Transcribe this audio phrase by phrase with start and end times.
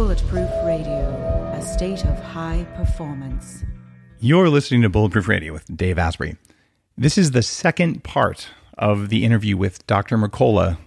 [0.00, 3.64] Bulletproof Radio, a state of high performance.
[4.18, 6.38] You're listening to Bulletproof Radio with Dave Asprey.
[6.96, 8.48] This is the second part
[8.78, 10.16] of the interview with Dr.
[10.16, 10.78] Mercola,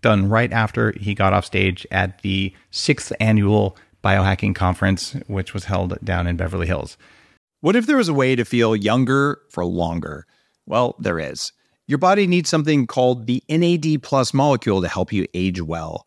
[0.00, 5.64] done right after he got off stage at the sixth annual biohacking conference, which was
[5.64, 6.96] held down in Beverly Hills.
[7.62, 10.24] What if there was a way to feel younger for longer?
[10.66, 11.50] Well, there is.
[11.88, 16.06] Your body needs something called the NAD plus molecule to help you age well.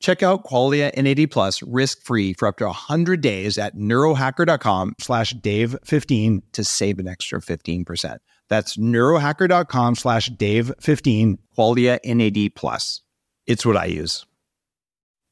[0.00, 6.42] Check out Qualia NAD Plus risk-free for up to 100 days at neurohacker.com slash dave15
[6.52, 8.18] to save an extra 15%.
[8.48, 13.00] That's neurohacker.com slash dave15, Qualia NAD Plus.
[13.46, 14.26] It's what I use.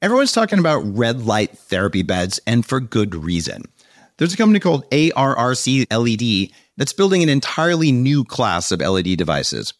[0.03, 3.65] Everyone's talking about red light therapy beds, and for good reason.
[4.19, 9.75] There's a company called ARRC LED that's building an entirely new class of LED devices.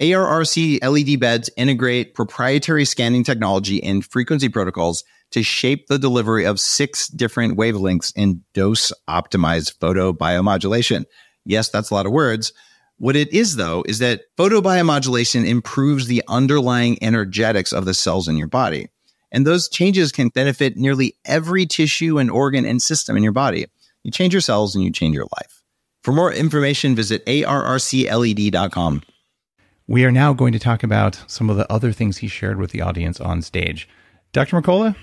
[0.00, 6.58] ARRC LED beds integrate proprietary scanning technology and frequency protocols to shape the delivery of
[6.58, 11.04] six different wavelengths in dose optimized photobiomodulation.
[11.44, 12.52] Yes, that's a lot of words.
[12.96, 18.36] What it is, though, is that photobiomodulation improves the underlying energetics of the cells in
[18.36, 18.88] your body.
[19.32, 23.66] And those changes can benefit nearly every tissue and organ and system in your body.
[24.02, 25.62] You change your cells and you change your life.
[26.02, 29.02] For more information, visit arrcled.com.
[29.90, 32.70] We are now going to talk about some of the other things he shared with
[32.70, 33.88] the audience on stage.
[34.30, 34.54] Dr.
[34.54, 34.94] Mercola,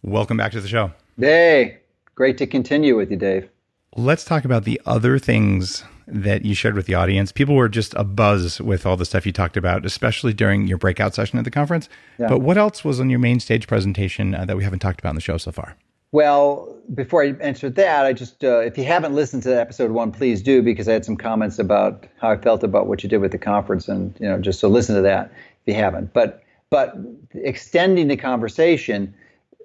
[0.00, 0.92] welcome back to the show.
[1.18, 1.80] Hey,
[2.14, 3.48] great to continue with you, Dave.
[3.96, 7.32] Let's talk about the other things that you shared with the audience.
[7.32, 10.78] People were just a buzz with all the stuff you talked about, especially during your
[10.78, 11.88] breakout session at the conference.
[12.16, 12.28] Yeah.
[12.28, 15.10] But what else was on your main stage presentation uh, that we haven't talked about
[15.10, 15.74] in the show so far?
[16.12, 20.10] Well, before I answer that, I just, uh, if you haven't listened to episode one,
[20.10, 23.18] please do, because I had some comments about how I felt about what you did
[23.18, 26.12] with the conference, and you know, just so listen to that if you haven't.
[26.12, 26.96] But, but
[27.34, 29.14] extending the conversation,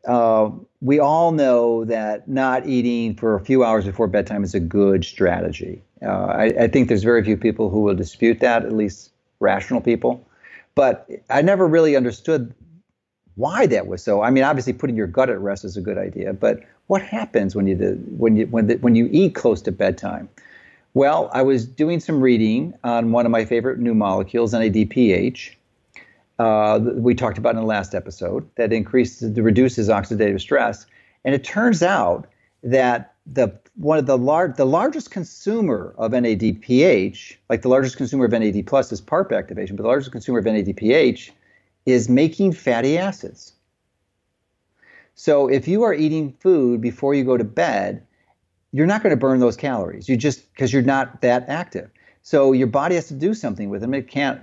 [0.07, 0.51] uh,
[0.81, 5.03] we all know that not eating for a few hours before bedtime is a good
[5.03, 5.81] strategy.
[6.03, 9.81] Uh, I, I think there's very few people who will dispute that, at least rational
[9.81, 10.27] people.
[10.75, 12.53] But I never really understood
[13.35, 14.21] why that was so.
[14.21, 17.55] I mean, obviously, putting your gut at rest is a good idea, but what happens
[17.55, 17.75] when you
[18.17, 20.29] when you when the, when you eat close to bedtime?
[20.93, 25.51] Well, I was doing some reading on one of my favorite new molecules, NADPH.
[26.39, 30.85] Uh, we talked about in the last episode that increases, reduces oxidative stress,
[31.25, 32.27] and it turns out
[32.63, 38.25] that the one of the large the largest consumer of NADPH, like the largest consumer
[38.25, 41.31] of NAD plus is PARP activation, but the largest consumer of NADPH
[41.85, 43.53] is making fatty acids.
[45.13, 48.05] So if you are eating food before you go to bed,
[48.71, 50.09] you're not going to burn those calories.
[50.09, 51.89] You just because you're not that active.
[52.23, 53.93] So your body has to do something with them.
[53.93, 54.41] It can't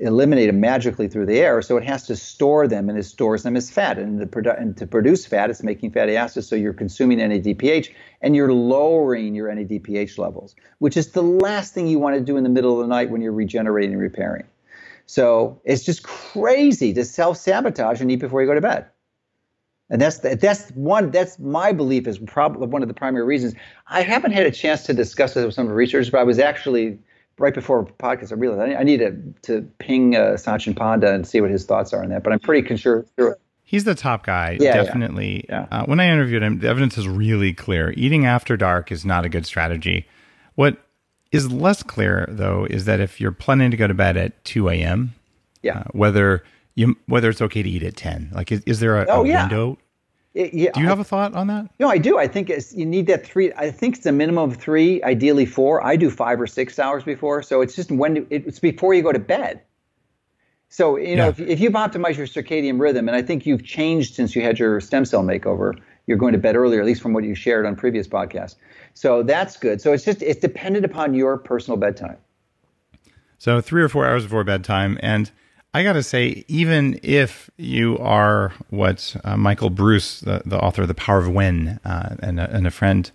[0.00, 1.60] eliminate them magically through the air.
[1.62, 3.98] So it has to store them, and it stores them as fat.
[3.98, 6.48] And, the and to produce fat, it's making fatty acids.
[6.48, 11.88] So you're consuming NADPH, and you're lowering your NADPH levels, which is the last thing
[11.88, 14.44] you want to do in the middle of the night when you're regenerating and repairing.
[15.06, 18.86] So it's just crazy to self sabotage and eat before you go to bed.
[19.88, 23.54] And that's the, that's one that's my belief is probably one of the primary reasons.
[23.86, 26.24] I haven't had a chance to discuss this with some of the researchers, but I
[26.24, 26.98] was actually
[27.38, 28.32] right before podcast.
[28.32, 31.92] I realized I, need to to ping uh, Sachin Panda and see what his thoughts
[31.92, 32.24] are on that.
[32.24, 33.06] But I'm pretty sure.
[33.62, 35.44] He's the top guy, yeah, definitely.
[35.48, 35.66] Yeah.
[35.72, 37.92] Uh, when I interviewed him, the evidence is really clear.
[37.96, 40.06] Eating after dark is not a good strategy.
[40.54, 40.78] What
[41.36, 44.68] is less clear though is that if you're planning to go to bed at 2
[44.70, 45.14] a.m.,
[45.62, 46.44] yeah, uh, whether
[46.74, 49.28] you whether it's okay to eat at 10, like is, is there a, oh, a
[49.28, 49.42] yeah.
[49.42, 49.78] window?
[50.34, 51.70] It, yeah, do you have a thought on that?
[51.80, 52.18] No, I do.
[52.18, 53.54] I think you need that three.
[53.54, 55.82] I think it's a minimum of three, ideally four.
[55.82, 59.12] I do five or six hours before, so it's just when it's before you go
[59.12, 59.62] to bed.
[60.68, 61.30] So you know, yeah.
[61.30, 64.58] if, if you've optimized your circadian rhythm, and I think you've changed since you had
[64.58, 65.72] your stem cell makeover,
[66.06, 68.56] you're going to bed earlier, at least from what you shared on previous podcasts.
[68.94, 69.80] So that's good.
[69.80, 72.16] So it's just it's dependent upon your personal bedtime.
[73.38, 75.30] So three or four hours before bedtime, and
[75.74, 80.82] I got to say, even if you are what uh, Michael Breus, the, the, author
[80.82, 83.10] of The Power of When, uh, and, a, and, a, friend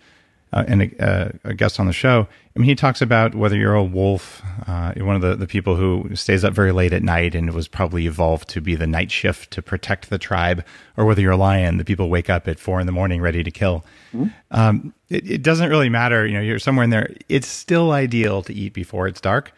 [0.53, 2.27] and a, a, guest on the show.
[2.55, 5.77] I mean, he talks about whether you're a wolf, uh, one of the, the people
[5.77, 9.11] who stays up very late at night and was probably evolved to be the night
[9.11, 10.65] shift to protect the tribe,
[10.97, 13.43] or whether you're a lion, the people wake up at four in the morning ready
[13.43, 13.85] to kill.
[14.13, 14.27] Mm-hmm.
[14.51, 16.25] Um, it, it, doesn't really matter.
[16.27, 17.15] You know, you're somewhere in there.
[17.29, 19.53] It's still ideal to eat before it's dark.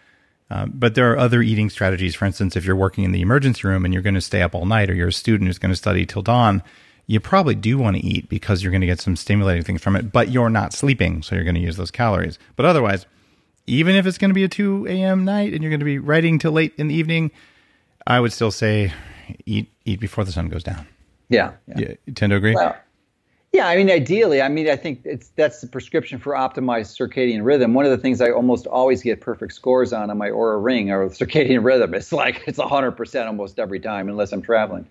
[0.51, 2.13] Um, but there are other eating strategies.
[2.13, 4.53] For instance, if you're working in the emergency room and you're going to stay up
[4.53, 6.61] all night, or you're a student who's going to study till dawn,
[7.07, 9.95] you probably do want to eat because you're going to get some stimulating things from
[9.95, 12.39] it, but you're not sleeping, so you're going to use those calories.
[12.55, 13.05] But otherwise,
[13.67, 15.25] even if it's going to be a 2 a.m.
[15.25, 17.31] night and you're going to be writing till late in the evening,
[18.07, 18.93] I would still say
[19.45, 20.87] eat eat before the sun goes down.
[21.29, 21.79] Yeah, yeah.
[21.79, 22.55] You, you tend to agree.
[22.55, 22.75] Well,
[23.53, 27.45] yeah, I mean, ideally, I mean, I think it's that's the prescription for optimized circadian
[27.45, 27.73] rhythm.
[27.73, 30.91] One of the things I almost always get perfect scores on on my Oura Ring
[30.91, 31.93] or circadian rhythm.
[31.93, 34.87] It's like it's hundred percent almost every time, unless I'm traveling.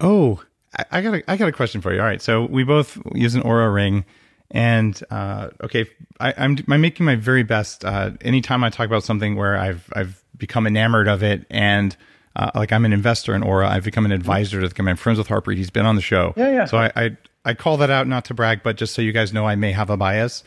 [0.00, 0.42] Oh,
[0.90, 2.00] I got a I got a question for you.
[2.00, 4.04] All right, so we both use an Oura Ring,
[4.50, 5.86] and uh, okay,
[6.20, 7.84] I, am I'm, I'm making my very best.
[7.84, 11.96] Uh, anytime I talk about something where I've I've become enamored of it and
[12.36, 14.92] uh, like I'm an investor in Oura, I've become an advisor to the company.
[14.92, 15.56] I'm friends with Harpreet.
[15.56, 16.32] He's been on the show.
[16.36, 16.64] Yeah, yeah.
[16.64, 19.32] So I, I, I call that out not to brag, but just so you guys
[19.32, 20.44] know, I may have a bias.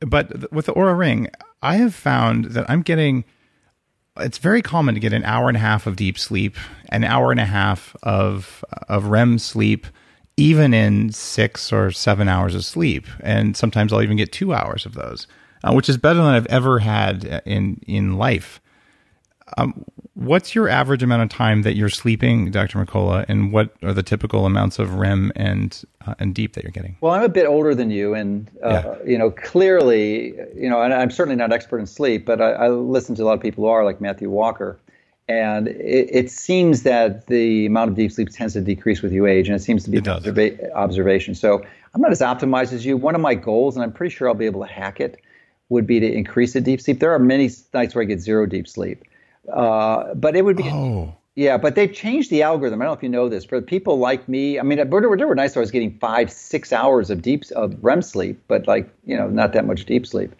[0.00, 1.28] But th- with the Oura Ring,
[1.62, 3.24] I have found that I'm getting.
[4.18, 6.56] It's very common to get an hour and a half of deep sleep,
[6.90, 9.86] an hour and a half of of REM sleep,
[10.36, 14.86] even in six or seven hours of sleep, and sometimes I'll even get two hours
[14.86, 15.26] of those,
[15.64, 18.60] uh, which is better than I've ever had in in life.
[19.56, 19.84] Um,
[20.14, 22.78] what's your average amount of time that you're sleeping, Dr.
[22.78, 26.72] Mercola, and what are the typical amounts of REM and uh, and deep that you're
[26.72, 26.96] getting?
[27.00, 28.96] Well, I'm a bit older than you, and uh, yeah.
[29.04, 32.68] you know, clearly, you know, and I'm certainly not expert in sleep, but I, I
[32.68, 34.78] listen to a lot of people who are, like Matthew Walker,
[35.28, 39.26] and it, it, seems that the amount of deep sleep tends to decrease with you
[39.26, 41.34] age, and it seems to be observa- observation.
[41.34, 41.64] So
[41.94, 42.96] I'm not as optimized as you.
[42.96, 45.20] One of my goals, and I'm pretty sure I'll be able to hack it,
[45.70, 47.00] would be to increase the deep sleep.
[47.00, 49.02] There are many nights where I get zero deep sleep
[49.52, 50.64] uh, but it would be.
[50.64, 51.14] Oh.
[51.36, 52.80] Yeah, but they've changed the algorithm.
[52.80, 53.44] I don't know if you know this.
[53.44, 56.72] For people like me, I mean, were, there were nights I was getting five, six
[56.72, 60.32] hours of deep of REM sleep, but like you know, not that much deep sleep.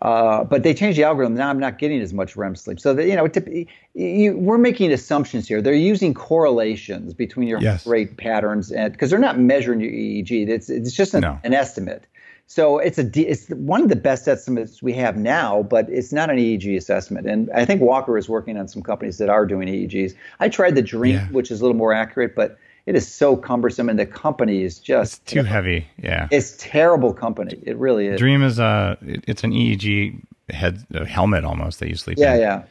[0.00, 1.34] Uh, but they changed the algorithm.
[1.34, 2.80] Now I'm not getting as much REM sleep.
[2.80, 5.62] So that, you know, to, you, we're making assumptions here.
[5.62, 7.86] They're using correlations between your yes.
[7.86, 10.48] rate patterns, and because they're not measuring your EEG.
[10.48, 11.38] It's it's just an, no.
[11.44, 12.06] an estimate.
[12.54, 16.28] So it's a it's one of the best estimates we have now, but it's not
[16.28, 17.26] an EEG assessment.
[17.26, 20.14] And I think Walker is working on some companies that are doing EEGs.
[20.38, 21.26] I tried the Dreem, yeah.
[21.28, 24.78] which is a little more accurate, but it is so cumbersome, and the company is
[24.78, 25.88] just it's too you know, heavy.
[25.96, 27.58] Yeah, it's terrible company.
[27.62, 28.20] It really is.
[28.20, 30.20] Dreem is a it's an EEG
[30.50, 32.40] head helmet almost that you sleep yeah, in.
[32.40, 32.64] Yeah, yeah.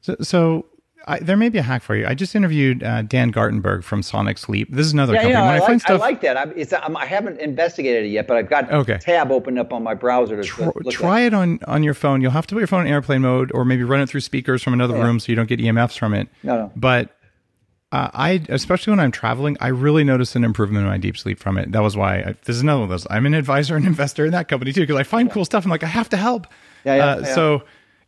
[0.00, 0.66] So so
[1.08, 2.06] I, there may be a hack for you.
[2.06, 4.68] I just interviewed uh, Dan Gartenberg from Sonic Sleep.
[4.70, 5.32] This is another yeah, company.
[5.34, 6.36] Yeah, when I, I, like, find stuff, I like that.
[6.84, 8.94] I'm, I have not investigated it yet, but I've got okay.
[8.94, 12.20] a tab opened up on my browser to try, try it on on your phone.
[12.20, 14.62] You'll have to put your phone in airplane mode, or maybe run it through speakers
[14.62, 15.04] from another yeah.
[15.04, 16.28] room so you don't get EMFs from it.
[16.42, 16.72] No, no.
[16.76, 17.10] But
[17.90, 21.38] uh, I, especially when I'm traveling, I really notice an improvement in my deep sleep
[21.38, 21.72] from it.
[21.72, 23.06] That was why I, this is another one of those.
[23.08, 25.34] I'm an advisor and investor in that company too because I find yeah.
[25.34, 25.64] cool stuff.
[25.64, 26.46] I'm like, I have to help.
[26.84, 27.34] Yeah, yeah, uh, yeah.
[27.34, 27.62] So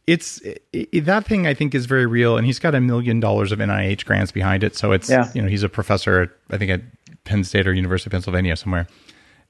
[0.07, 0.41] it's
[0.73, 3.59] it, that thing I think is very real, and he's got a million dollars of
[3.59, 4.77] NIH grants behind it.
[4.77, 5.31] So it's yeah.
[5.35, 6.81] you know he's a professor, at, I think at
[7.25, 8.87] Penn State or University of Pennsylvania somewhere,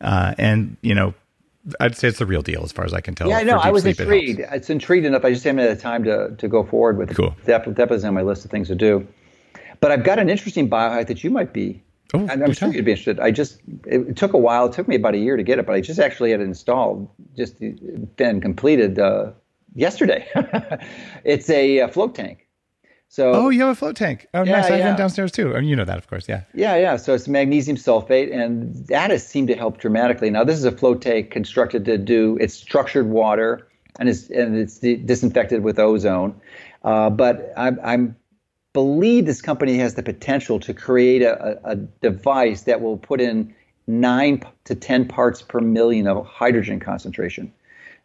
[0.01, 1.15] uh, and you know
[1.79, 3.29] I'd say it's the real deal as far as I can tell.
[3.29, 3.59] Yeah, I know.
[3.59, 4.41] I was intrigued.
[4.41, 5.25] It it's intrigued enough.
[5.25, 7.17] I just haven't had the time to to go forward with it.
[7.17, 7.35] Cool.
[7.45, 9.07] That, that was on my list of things to do.
[9.81, 11.83] But I've got an interesting biohack that you might be.
[12.13, 13.21] Oh, I'm, I'm sure you'd be interested.
[13.21, 14.67] I just it, took a while.
[14.67, 16.45] It took me about a year to get it, but I just actually had it
[16.45, 17.57] installed, just
[18.17, 19.31] then completed uh,
[19.75, 20.27] yesterday.
[21.25, 22.47] it's a, a, float tank.
[23.09, 24.27] So oh, you have a float tank.
[24.35, 24.67] Oh, yeah, nice.
[24.67, 24.87] I have yeah.
[24.89, 25.57] one downstairs too.
[25.57, 26.29] I mean, you know that, of course.
[26.29, 26.43] Yeah.
[26.55, 26.97] Yeah, yeah.
[26.97, 30.31] So it's magnesium sulfate, and that has seemed to help dramatically.
[30.31, 32.39] Now, this is a float tank constructed to do.
[32.41, 33.67] It's structured water,
[33.99, 36.41] and it's and it's disinfected with ozone.
[36.85, 38.17] Uh, but I'm, I'm
[38.73, 43.53] believe this company has the potential to create a, a, device that will put in
[43.87, 47.53] nine to ten parts per million of hydrogen concentration.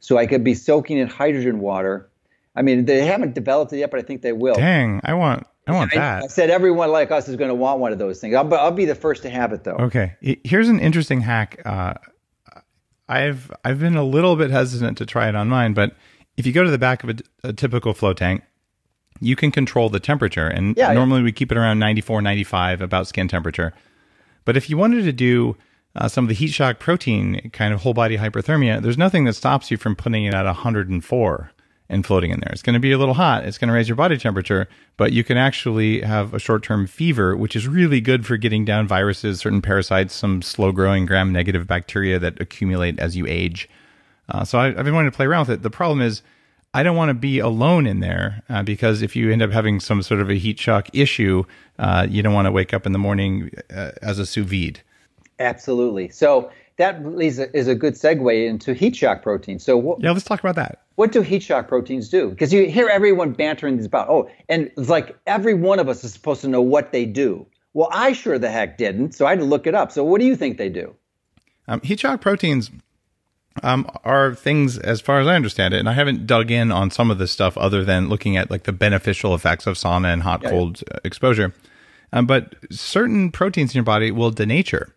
[0.05, 2.11] So I could be soaking in hydrogen water.
[2.55, 4.53] I mean, they haven't developed it yet, but I think they will.
[4.53, 6.23] Dang, I want I want I, that.
[6.25, 8.35] I said everyone like us is going to want one of those things.
[8.35, 9.77] I'll, I'll be the first to have it though.
[9.77, 11.59] Okay, here's an interesting hack.
[11.65, 11.95] Uh,
[13.09, 15.95] I've I've been a little bit hesitant to try it on mine, but
[16.37, 18.43] if you go to the back of a, a typical float tank,
[19.21, 21.25] you can control the temperature, and yeah, normally yeah.
[21.25, 23.73] we keep it around 94, 95 about skin temperature.
[24.43, 25.57] But if you wanted to do
[25.95, 29.33] uh, some of the heat shock protein kind of whole body hyperthermia, there's nothing that
[29.33, 31.51] stops you from putting it at 104
[31.87, 32.51] and floating in there.
[32.51, 33.45] It's going to be a little hot.
[33.45, 36.87] It's going to raise your body temperature, but you can actually have a short term
[36.87, 41.31] fever, which is really good for getting down viruses, certain parasites, some slow growing gram
[41.31, 43.69] negative bacteria that accumulate as you age.
[44.27, 45.61] Uh, so I, have been wanting to play around with it.
[45.61, 46.23] The problem is,
[46.73, 49.79] I don't want to be alone in there uh, because if you end up having
[49.79, 51.45] some sort of a heat shock issue,
[51.79, 54.81] uh, you don't want to wake up in the morning uh, as a sous vide.
[55.39, 56.09] Absolutely.
[56.09, 59.63] So that is a, is a good segue into heat shock proteins.
[59.63, 60.81] So what, yeah, let's talk about that.
[60.95, 62.29] What do heat shock proteins do?
[62.29, 66.03] Because you hear everyone bantering these about, oh, and it's like every one of us
[66.03, 67.45] is supposed to know what they do.
[67.73, 69.91] Well, I sure the heck didn't, so I had to look it up.
[69.91, 70.95] So what do you think they do?
[71.67, 72.71] Um, heat shock proteins
[73.63, 76.91] um, are things, as far as I understand it, and I haven't dug in on
[76.91, 80.23] some of this stuff other than looking at like the beneficial effects of sauna and
[80.23, 80.99] hot cold yeah.
[81.03, 81.53] exposure.
[82.13, 84.91] Um, but certain proteins in your body will denature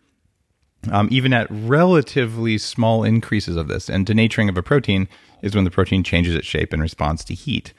[0.91, 3.89] um, even at relatively small increases of this.
[3.89, 5.07] And denaturing of a protein
[5.41, 7.73] is when the protein changes its shape in response to heat.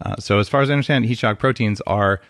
[0.00, 2.20] Uh, so, as far as I understand, heat shock proteins are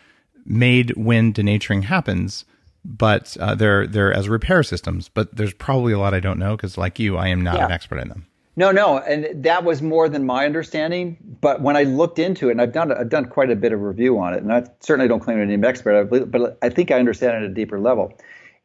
[0.44, 2.44] made when denaturing happens,
[2.84, 5.08] but uh, they're they're as repair systems.
[5.08, 7.66] But there's probably a lot I don't know because, like you, I am not yeah.
[7.66, 8.26] an expert in them.
[8.56, 11.16] No, no, and that was more than my understanding.
[11.40, 13.80] But when I looked into it, and I've done I've done quite a bit of
[13.80, 16.90] review on it, and I certainly don't claim to be an expert, but I think
[16.90, 18.18] I understand it at a deeper level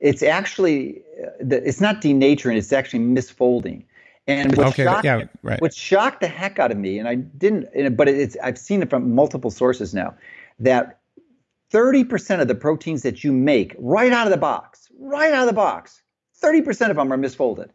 [0.05, 3.83] it's actually uh, it's not denaturing; it's actually misfolding.
[4.27, 5.61] And what, okay, shocked, yeah, right.
[5.61, 8.89] what shocked the heck out of me, and I didn't, but it's I've seen it
[8.89, 10.15] from multiple sources now,
[10.59, 10.99] that
[11.71, 15.47] 30% of the proteins that you make right out of the box, right out of
[15.47, 16.01] the box,
[16.41, 17.69] 30% of them are misfolded.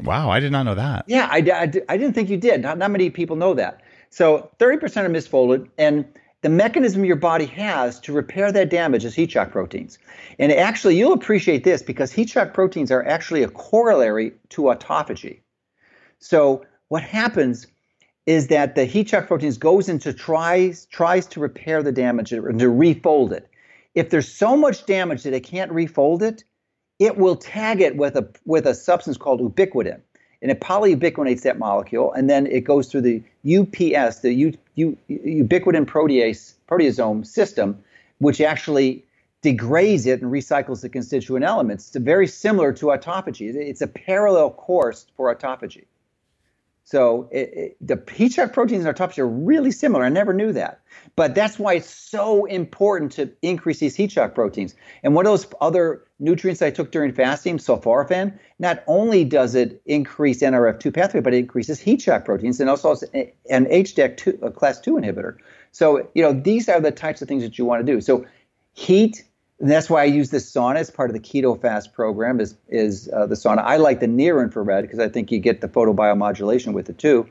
[0.00, 1.04] Wow, I did not know that.
[1.06, 2.62] Yeah, I, I, I didn't think you did.
[2.62, 3.82] Not, not many people know that.
[4.08, 6.06] So 30% are misfolded, and
[6.42, 9.98] the mechanism your body has to repair that damage is heat shock proteins.
[10.38, 15.40] And actually, you'll appreciate this because heat shock proteins are actually a corollary to autophagy.
[16.18, 17.66] So what happens
[18.26, 22.40] is that the heat shock proteins goes into tries tries to repair the damage to
[22.40, 23.48] refold it.
[23.94, 26.44] If there's so much damage that it can't refold it,
[26.98, 30.00] it will tag it with a with a substance called ubiquitin
[30.42, 34.98] and it polyubiquinates that molecule, and then it goes through the UPS, the U, U,
[35.10, 37.82] ubiquitin protease proteasome system,
[38.18, 39.04] which actually
[39.42, 41.88] degrades it and recycles the constituent elements.
[41.88, 43.54] It's very similar to autophagy.
[43.54, 45.84] It's a parallel course for autophagy.
[46.84, 50.04] So it, it, the heat shock proteins in autophagy are really similar.
[50.04, 50.80] I never knew that.
[51.14, 54.74] But that's why it's so important to increase these heat shock proteins.
[55.02, 59.82] And one of those other nutrients I took during fasting, sulforaphane, not only does it
[59.86, 62.94] increase NRF2 pathway, but it increases heat shock proteins and also
[63.50, 65.38] an HDAC2, a class 2 inhibitor.
[65.72, 68.00] So, you know, these are the types of things that you want to do.
[68.00, 68.26] So
[68.74, 69.24] heat
[69.60, 72.40] and that's why I use this sauna as part of the keto fast program.
[72.40, 73.58] Is is uh, the sauna?
[73.58, 77.28] I like the near infrared because I think you get the photobiomodulation with it too.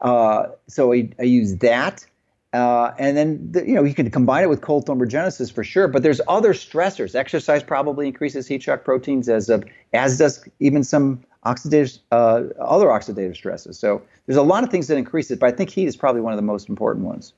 [0.00, 2.06] Uh, so I, I, use that,
[2.52, 5.88] uh, and then the, you know you can combine it with cold thermogenesis for sure.
[5.88, 7.14] But there's other stressors.
[7.14, 12.86] Exercise probably increases heat shock proteins as of, as does even some oxidative uh, other
[12.86, 13.78] oxidative stresses.
[13.78, 16.22] So there's a lot of things that increase it, but I think heat is probably
[16.22, 17.32] one of the most important ones.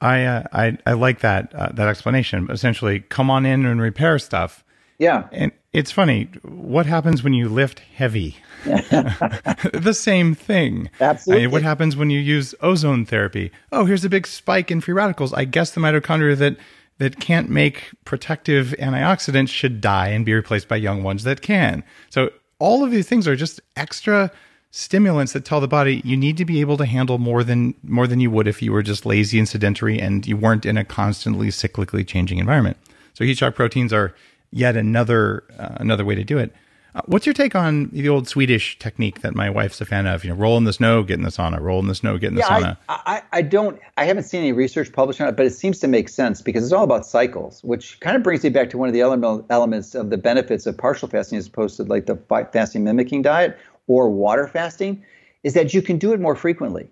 [0.00, 2.48] I uh, I I like that uh, that explanation.
[2.50, 4.64] Essentially, come on in and repair stuff.
[4.98, 5.28] Yeah.
[5.32, 6.28] And it's funny.
[6.42, 8.36] What happens when you lift heavy?
[8.64, 10.90] the same thing.
[11.00, 11.42] Absolutely.
[11.42, 13.50] I mean, what happens when you use ozone therapy?
[13.70, 15.32] Oh, here's a big spike in free radicals.
[15.32, 16.56] I guess the mitochondria that
[16.98, 21.84] that can't make protective antioxidants should die and be replaced by young ones that can.
[22.10, 24.32] So all of these things are just extra
[24.70, 28.06] stimulants that tell the body you need to be able to handle more than more
[28.06, 30.84] than you would if you were just lazy and sedentary and you weren't in a
[30.84, 32.76] constantly cyclically changing environment.
[33.14, 34.14] So heat shock proteins are
[34.50, 36.52] yet another uh, another way to do it.
[36.94, 40.24] Uh, what's your take on the old Swedish technique that my wife's a fan of?
[40.24, 41.60] You know, roll in the snow, get in the sauna.
[41.60, 42.76] Roll in the snow, get in the yeah, sauna.
[42.88, 43.78] I, I, I don't.
[43.96, 46.64] I haven't seen any research published on it, but it seems to make sense because
[46.64, 49.94] it's all about cycles, which kind of brings me back to one of the elements
[49.94, 52.16] of the benefits of partial fasting as opposed to like the
[52.52, 55.04] fasting mimicking diet, or water fasting
[55.44, 56.88] is that you can do it more frequently.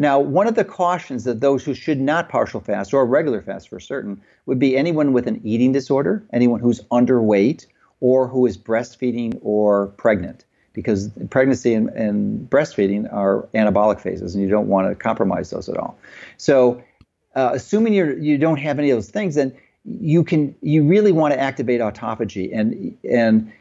[0.00, 3.68] Now, one of the cautions that those who should not partial fast or regular fast
[3.68, 7.66] for certain would be anyone with an eating disorder, anyone who's underweight,
[8.00, 14.44] or who is breastfeeding or pregnant, because pregnancy and, and breastfeeding are anabolic phases, and
[14.44, 15.98] you don't want to compromise those at all.
[16.36, 16.80] So,
[17.34, 19.52] uh, assuming you you don't have any of those things, then
[19.84, 23.52] you can you really want to activate autophagy and and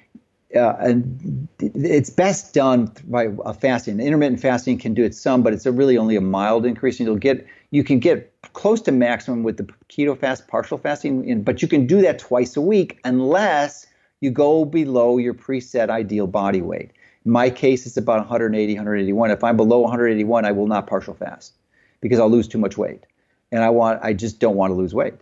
[0.55, 3.99] uh, and it's best done by a fasting.
[3.99, 6.99] Intermittent fasting can do it some, but it's really only a mild increase.
[6.99, 11.41] And you'll get you can get close to maximum with the keto fast, partial fasting,
[11.43, 13.87] but you can do that twice a week unless
[14.21, 16.91] you go below your preset ideal body weight.
[17.25, 19.31] In my case, it's about 180, 181.
[19.31, 21.53] If I'm below 181, I will not partial fast
[22.01, 23.05] because I'll lose too much weight,
[23.51, 25.15] and I want I just don't want to lose weight.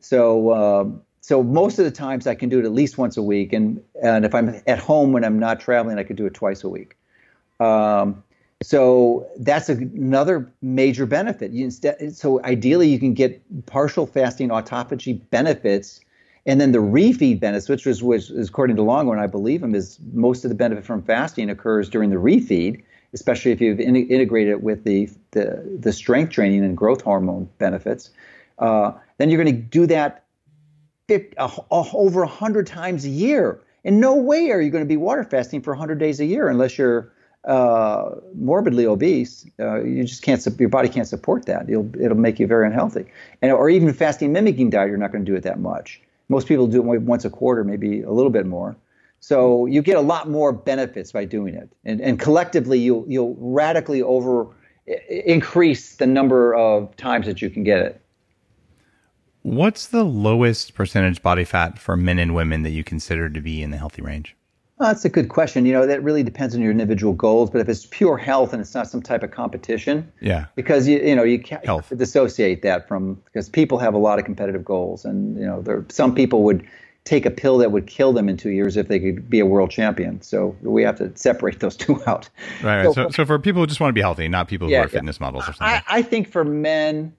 [0.00, 3.22] So um, so most of the times I can do it at least once a
[3.22, 6.34] week, and and if I'm at home when I'm not traveling, I could do it
[6.34, 6.96] twice a week.
[7.60, 8.22] Um,
[8.62, 11.52] So that's a, another major benefit.
[11.52, 16.00] Instead, so ideally, you can get partial fasting autophagy benefits,
[16.46, 19.74] and then the refeed benefits, which was which is according to Longo, I believe him,
[19.74, 22.82] is most of the benefit from fasting occurs during the refeed,
[23.12, 27.48] especially if you've in, integrated it with the, the the strength training and growth hormone
[27.58, 28.10] benefits.
[28.58, 30.24] Uh, then you're going to do that
[31.08, 33.60] 50, uh, over 100 times a year.
[33.84, 36.48] In no way are you going to be water fasting for 100 days a year
[36.48, 37.12] unless you're
[37.44, 39.46] uh, morbidly obese.
[39.58, 41.68] Uh, you just can't, your body can't support that.
[41.68, 43.06] It'll, it'll make you very unhealthy.
[43.40, 46.00] And, or even fasting mimicking diet, you're not going to do it that much.
[46.28, 48.76] Most people do it once a quarter, maybe a little bit more.
[49.20, 51.70] So you get a lot more benefits by doing it.
[51.84, 54.48] And, and collectively, you'll, you'll radically over
[55.08, 58.00] increase the number of times that you can get it.
[59.42, 63.62] What's the lowest percentage body fat for men and women that you consider to be
[63.62, 64.36] in the healthy range?
[64.78, 65.66] Well, that's a good question.
[65.66, 67.50] You know, that really depends on your individual goals.
[67.50, 71.00] But if it's pure health and it's not some type of competition, yeah, because you
[71.00, 71.92] you know you can't health.
[71.96, 75.84] dissociate that from because people have a lot of competitive goals, and you know there
[75.88, 76.64] some people would
[77.08, 79.46] take a pill that would kill them in two years if they could be a
[79.46, 80.20] world champion.
[80.20, 82.28] So we have to separate those two out.
[82.62, 82.84] Right.
[82.84, 84.82] So, so, so for people who just want to be healthy, not people who yeah,
[84.82, 85.26] are fitness yeah.
[85.26, 85.66] models or something.
[85.66, 87.14] I, I think for men,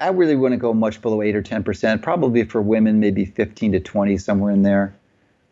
[0.00, 2.02] I really wouldn't go much below eight or ten percent.
[2.02, 4.94] Probably for women, maybe fifteen to twenty, somewhere in there.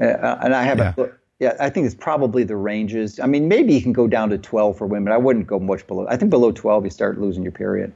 [0.01, 0.95] Uh, and I have yeah.
[0.97, 1.09] a
[1.41, 3.21] yeah, I think it's probably the ranges.
[3.21, 5.13] I mean, maybe you can go down to twelve for women.
[5.13, 6.07] I wouldn't go much below.
[6.09, 7.93] I think below twelve, you start losing your period.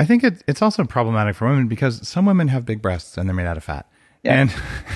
[0.00, 3.28] I think it, it's also problematic for women because some women have big breasts and
[3.28, 3.86] they're made out of fat,
[4.22, 4.40] yeah.
[4.40, 4.54] and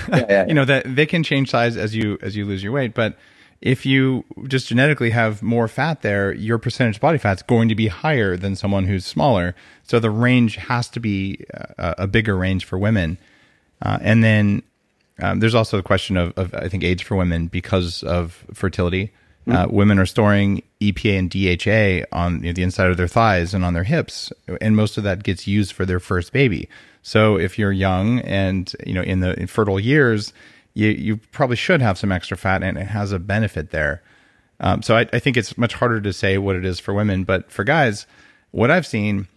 [0.09, 2.71] yeah, yeah, you know that they can change size as you as you lose your
[2.71, 3.15] weight, but
[3.61, 7.75] if you just genetically have more fat there, your percentage body fat is going to
[7.75, 9.55] be higher than someone who's smaller.
[9.83, 11.45] So the range has to be
[11.77, 13.17] a, a bigger range for women.
[13.81, 14.63] Uh, and then
[15.21, 19.11] um, there's also the question of, of, I think, age for women because of fertility.
[19.47, 19.75] Uh, mm-hmm.
[19.75, 23.63] women are storing EPA and DHA on you know, the inside of their thighs and
[23.63, 26.67] on their hips, and most of that gets used for their first baby.
[27.03, 30.33] So if you're young and you know in the fertile years,
[30.75, 34.03] you you probably should have some extra fat, and it has a benefit there.
[34.59, 37.25] Um, so I, I, think it's much harder to say what it is for women,
[37.25, 38.07] but for guys,
[38.51, 39.27] what I've seen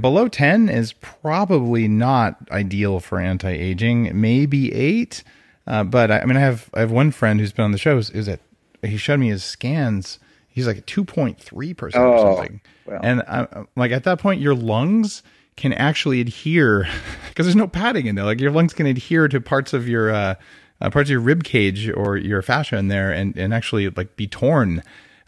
[0.00, 4.20] below 10 is probably not ideal for anti-aging.
[4.20, 5.22] Maybe eight,
[5.68, 7.78] uh, but I, I, mean, I have I have one friend who's been on the
[7.78, 7.98] show.
[7.98, 8.40] Is that
[8.82, 10.18] he showed me his scans?
[10.48, 13.00] He's like 2.3 percent or oh, something, well.
[13.02, 15.22] and I'm like at that point, your lungs
[15.56, 16.88] can actually adhere
[17.28, 18.24] because there's no padding in there.
[18.24, 20.34] Like your lungs can adhere to parts of your uh,
[20.80, 24.16] uh, parts of your rib cage or your fascia in there and, and actually like
[24.16, 24.82] be torn.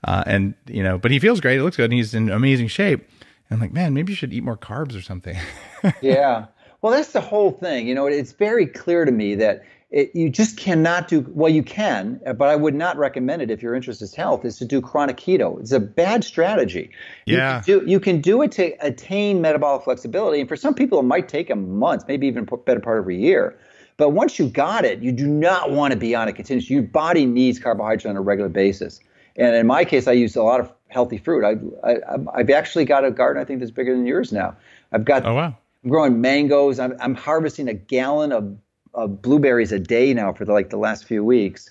[0.04, 1.58] Uh, and you know, but he feels great.
[1.58, 1.84] It looks good.
[1.84, 3.06] And he's in amazing shape.
[3.48, 5.36] And I'm like, man, maybe you should eat more carbs or something.
[6.02, 6.46] yeah.
[6.82, 7.86] Well, that's the whole thing.
[7.86, 11.62] You know, it's very clear to me that it, you just cannot do well you
[11.62, 14.80] can but i would not recommend it if your interest is health is to do
[14.80, 16.90] chronic keto it's a bad strategy
[17.26, 20.74] yeah you can do, you can do it to attain metabolic flexibility and for some
[20.74, 23.58] people it might take a month maybe even better part of a year
[24.00, 26.70] but once you got it, you do not want to be on a continuous.
[26.70, 28.98] Your body needs carbohydrates on a regular basis.
[29.36, 31.44] And in my case, I use a lot of healthy fruit.
[31.44, 34.56] I, I, have actually got a garden I think that's bigger than yours now.
[34.90, 35.26] I've got.
[35.26, 35.54] Oh wow.
[35.84, 36.78] I'm growing mangoes.
[36.78, 38.56] I'm, I'm harvesting a gallon of,
[38.94, 41.68] of blueberries a day now for the, like the last few weeks.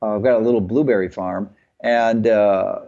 [0.00, 2.78] Uh, I've got a little blueberry farm and uh,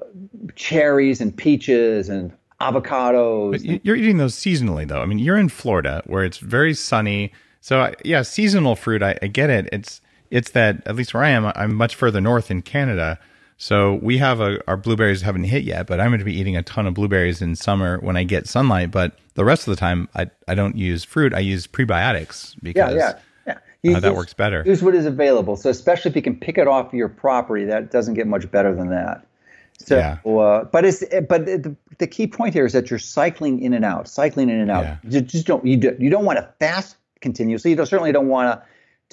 [0.55, 3.51] cherries and peaches and avocados.
[3.51, 5.01] But you're eating those seasonally, though.
[5.01, 7.33] I mean, you're in Florida where it's very sunny.
[7.65, 9.71] So yeah, seasonal fruit, I, I, get it.
[9.73, 13.19] It's it's that at least where I am, I'm much further north in Canada.
[13.57, 16.59] So we have a, our blueberries haven't hit yet, but I'm going to be eating
[16.59, 18.91] a ton of blueberries in summer when I get sunlight.
[18.91, 21.33] But the rest of the time, I I don't use fruit.
[21.33, 23.97] I use prebiotics because yeah, yeah, yeah.
[23.97, 24.63] Uh, that works better.
[24.67, 25.57] Use what is available.
[25.57, 28.75] So especially if you can pick it off your property, that doesn't get much better
[28.75, 29.27] than that.
[29.79, 30.19] So, yeah.
[30.31, 33.87] uh, but it's but the, the key point here is that you're cycling in and
[33.87, 34.85] out, cycling in and out.
[34.85, 34.97] Yeah.
[35.05, 37.71] You just don't you, do, you don't want to fast continuously.
[37.73, 38.67] You don't, certainly don't want to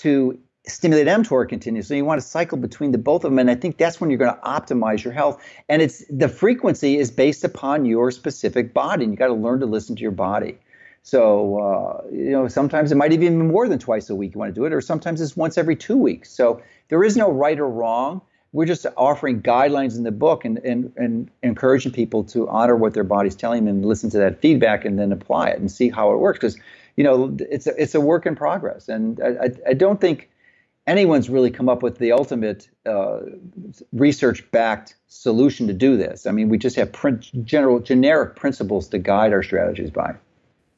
[0.03, 1.97] to stimulate mTOR continuously.
[1.97, 4.19] You want to cycle between the both of them, and I think that's when you're
[4.19, 5.43] going to optimize your health.
[5.69, 9.59] And it's the frequency is based upon your specific body, and you got to learn
[9.61, 10.59] to listen to your body.
[11.03, 14.39] So uh, you know, sometimes it might even be more than twice a week you
[14.39, 16.29] want to do it, or sometimes it's once every two weeks.
[16.31, 18.21] So there is no right or wrong.
[18.53, 22.93] We're just offering guidelines in the book and, and, and encouraging people to honor what
[22.93, 25.89] their body's telling them and listen to that feedback and then apply it and see
[25.89, 26.37] how it works.
[26.37, 26.57] Because
[26.95, 30.29] you know, it's a, it's a work in progress, and I, I, don't think
[30.87, 33.19] anyone's really come up with the ultimate uh,
[33.93, 36.25] research-backed solution to do this.
[36.25, 40.15] I mean, we just have print, general generic principles to guide our strategies by.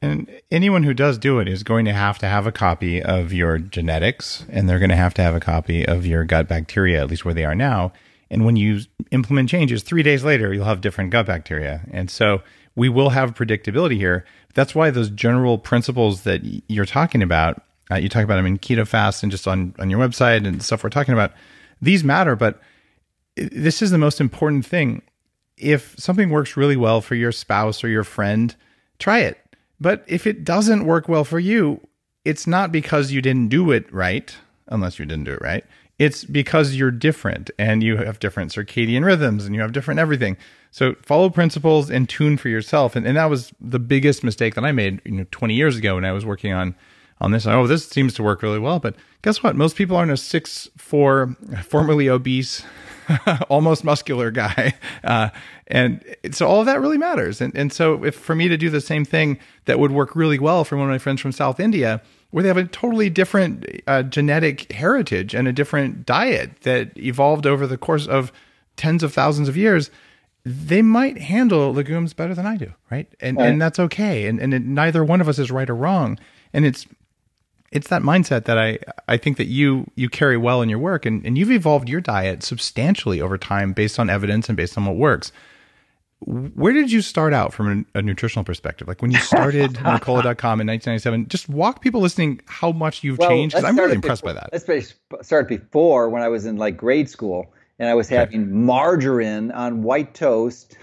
[0.02, 3.32] And anyone who does do it is going to have to have a copy of
[3.32, 7.02] your genetics, and they're going to have to have a copy of your gut bacteria,
[7.02, 7.94] at least where they are now.
[8.30, 11.86] And when you implement changes, three days later, you'll have different gut bacteria.
[11.92, 12.42] And so
[12.76, 14.26] we will have predictability here.
[14.54, 18.58] That's why those general principles that you're talking about, uh, you talk about them in
[18.60, 21.34] Keto Fast and just on, on your website and stuff we're talking about,
[21.82, 22.62] these matter, but
[23.36, 25.02] this is the most important thing.
[25.58, 28.56] If something works really well for your spouse or your friend,
[29.00, 29.38] try it.
[29.80, 31.82] But if it doesn't work well for you,
[32.26, 34.36] it's not because you didn't do it right,
[34.68, 35.66] unless you didn't do it right.
[36.00, 40.38] It's because you're different and you have different circadian rhythms and you have different everything.
[40.72, 42.96] So follow principles and tune for yourself.
[42.96, 45.96] And, and that was the biggest mistake that I made, you know, 20 years ago
[45.96, 46.76] when I was working on
[47.22, 47.48] on this.
[47.48, 48.80] Oh, this seems to work really well.
[48.80, 49.56] But guess what?
[49.56, 52.64] Most people aren't a six four, formerly obese,
[53.50, 54.74] almost muscular guy.
[55.04, 55.30] Uh,
[55.68, 56.02] and
[56.32, 57.42] so all of that really matters.
[57.42, 60.40] And, and so if for me to do the same thing that would work really
[60.40, 62.02] well for one of my friends from South India,
[62.34, 67.46] where they have a totally different uh, genetic heritage and a different diet that evolved
[67.46, 68.32] over the course of
[68.76, 69.92] tens of thousands of years,
[70.44, 73.08] they might handle legumes better than I do, right?
[73.22, 73.46] And right.
[73.46, 74.26] and that's okay.
[74.26, 76.18] And and it, neither one of us is right or wrong.
[76.54, 76.88] And it's
[77.72, 81.06] it's that mindset that I I think that you you carry well in your work,
[81.06, 84.86] and and you've evolved your diet substantially over time based on evidence and based on
[84.86, 85.32] what works.
[86.26, 88.88] Where did you start out from a, nutritional perspective?
[88.88, 93.30] Like when you started Mercola.com in 1997, just walk people listening how much you've well,
[93.30, 93.56] changed.
[93.56, 94.68] Because I'm really impressed before, by that.
[94.68, 98.50] Let's start before when I was in like grade school and I was having okay.
[98.52, 100.78] margarine on white toast.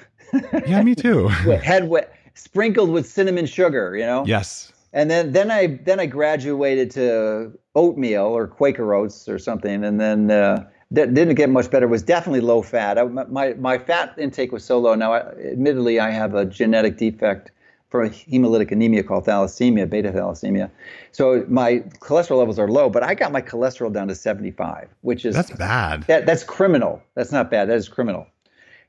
[0.67, 1.29] yeah, me too.
[1.29, 3.97] Head wet, sprinkled with cinnamon sugar.
[3.97, 4.25] You know.
[4.27, 9.85] Yes and then then I then I graduated to oatmeal or Quaker oats or something,
[9.85, 11.87] and then uh, that didn't get much better.
[11.87, 12.99] Was definitely low fat.
[12.99, 14.95] I, my my fat intake was so low.
[14.95, 15.21] Now, I,
[15.53, 17.51] admittedly, I have a genetic defect
[17.91, 20.71] for a hemolytic anemia called thalassemia, beta thalassemia.
[21.11, 25.25] So my cholesterol levels are low, but I got my cholesterol down to 75, which
[25.25, 26.05] is that's bad.
[26.05, 27.03] That, that's criminal.
[27.17, 27.69] That's not bad.
[27.69, 28.27] That is criminal.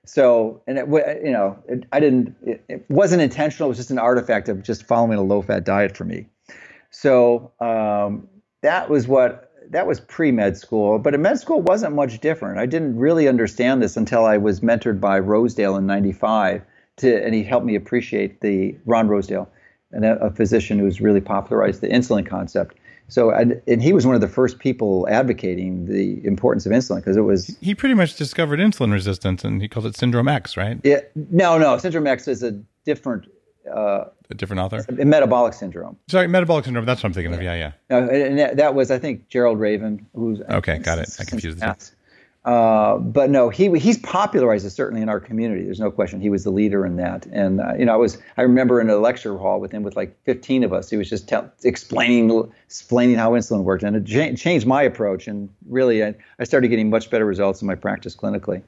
[0.06, 0.88] So, and it,
[1.24, 3.68] you know, it, I didn't, it, it, wasn't intentional.
[3.68, 6.28] It was just an artifact of just following a low fat diet for me.
[6.90, 8.28] So, um,
[8.62, 12.60] that was what, that was pre med school, but in med school wasn't much different.
[12.60, 16.62] I didn't really understand this until I was mentored by Rosedale in 95
[16.98, 19.50] to, and he helped me appreciate the Ron Rosedale,
[19.92, 22.78] and a, a physician who's really popularized the insulin concept.
[23.08, 26.98] So, and, and, he was one of the first people advocating the importance of insulin
[26.98, 27.58] because it was.
[27.60, 30.80] He pretty much discovered insulin resistance and he called it Syndrome X, right?
[30.84, 31.02] Yeah.
[31.16, 31.78] No, no.
[31.78, 32.52] Syndrome X is a
[32.86, 33.26] different.
[33.70, 34.86] Uh, a different author?
[34.92, 35.98] Metabolic syndrome.
[36.08, 36.86] Sorry, metabolic syndrome.
[36.86, 37.38] That's what I'm thinking yeah.
[37.38, 37.44] of.
[37.44, 37.72] Yeah, yeah.
[37.90, 40.42] No, and that, that was, I think, Gerald Reaven, who's.
[40.42, 41.16] Okay, got it.
[41.20, 41.96] I confused the two.
[42.44, 45.64] Uh, but no, he he's popularized it certainly in our community.
[45.64, 46.20] There's no question.
[46.22, 47.28] He was the leader in that.
[47.28, 49.96] And uh, you know, I was I remember in a lecture hall with him with
[49.96, 50.90] like 15 of us.
[50.90, 55.28] He was just tell, explaining explaining how insulin worked, and it changed my approach.
[55.28, 58.64] And really, I, I started getting much better results in my practice clinically.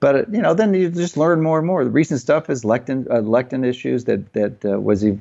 [0.00, 1.84] But uh, you know, then you just learn more and more.
[1.84, 5.18] The recent stuff is lectin uh, lectin issues that that uh, was he.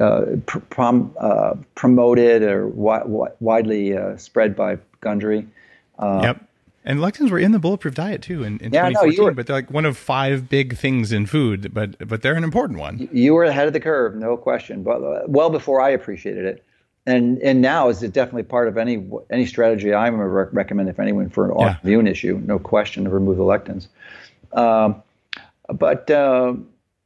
[0.00, 0.24] Uh,
[0.70, 1.14] prom,
[1.74, 5.46] promoted or wi- widely spread by Gundry.
[6.00, 6.40] yep
[6.86, 9.46] and lectins were in the bulletproof diet too in, in yeah, 2014, no, were, but
[9.46, 13.08] they're like one of five big things in food, but but they're an important one.
[13.12, 14.84] You were ahead of the curve, no question.
[14.84, 16.64] But uh, well before I appreciated it,
[17.06, 20.18] and and now is it definitely part of any any strategy I would
[20.52, 21.76] recommend if anyone for an yeah.
[21.82, 23.88] autoimmune issue, no question to remove the lectins.
[24.52, 25.02] Um,
[25.68, 26.54] but uh,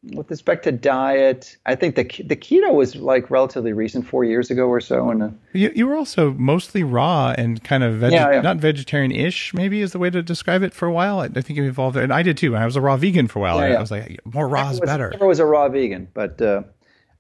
[0.03, 4.51] with respect to diet, I think the the keto was like relatively recent, four years
[4.51, 5.11] ago or so.
[5.11, 8.41] And uh, you, you were also mostly raw and kind of veg- yeah, yeah.
[8.41, 11.21] not vegetarian-ish, maybe is the way to describe it for a while.
[11.21, 12.57] I, I think you evolved, and I did too.
[12.57, 13.59] I was a raw vegan for a while.
[13.59, 15.13] Yeah, I was like, more raw is better.
[15.21, 16.63] I was a raw vegan, but uh,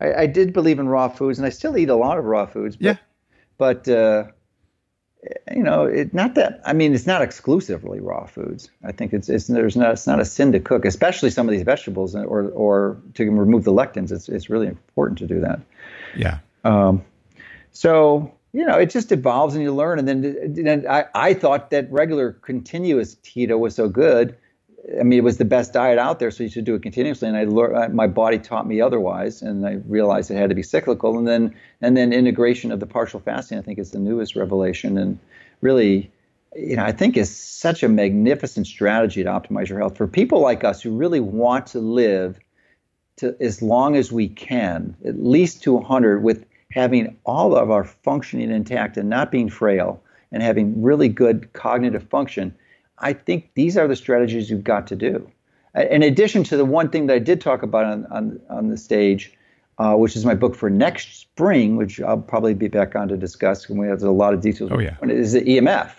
[0.01, 2.47] I, I, did believe in raw foods, and I still eat a lot of raw
[2.47, 2.77] foods.
[2.77, 2.97] But, yeah,
[3.59, 4.25] but uh,
[5.55, 8.71] you know, it not that I mean, it's not exclusively raw foods.
[8.85, 11.53] I think it's it's there's not it's not a sin to cook, especially some of
[11.53, 14.13] these vegetables or or to remove the lectins.
[14.13, 15.61] It's it's really important to do that.
[16.17, 16.39] Yeah.
[16.65, 17.05] Um,
[17.73, 19.99] so you know, it just evolves and you learn.
[19.99, 24.37] And then, then I I thought that regular continuous keto was so good
[24.99, 27.29] I mean, it was the best diet out there, so you should do it continuously.
[27.29, 30.63] And I learned, my body taught me otherwise, and I realized it had to be
[30.63, 31.17] cyclical.
[31.17, 34.99] And then, and then integration of the partial fasting, I think, is the newest revelation,
[34.99, 35.19] and
[35.61, 36.11] really,
[36.57, 40.41] you know, I think is such a magnificent strategy to optimize your health for people
[40.41, 42.41] like us who really want to live
[43.19, 47.85] to as long as we can, at least to 100, with having all of our
[47.85, 52.55] functioning intact and not being frail, and having really good cognitive function
[53.01, 55.31] I think these are the strategies you've got to do.
[55.75, 58.77] In addition to the one thing that I did talk about on, on, on the
[58.77, 59.33] stage,
[59.79, 63.17] uh, which is my book for next spring, which I'll probably be back on to
[63.17, 64.71] discuss when we have a lot of details.
[64.73, 64.97] Oh, yeah.
[65.03, 65.93] Is the EMF.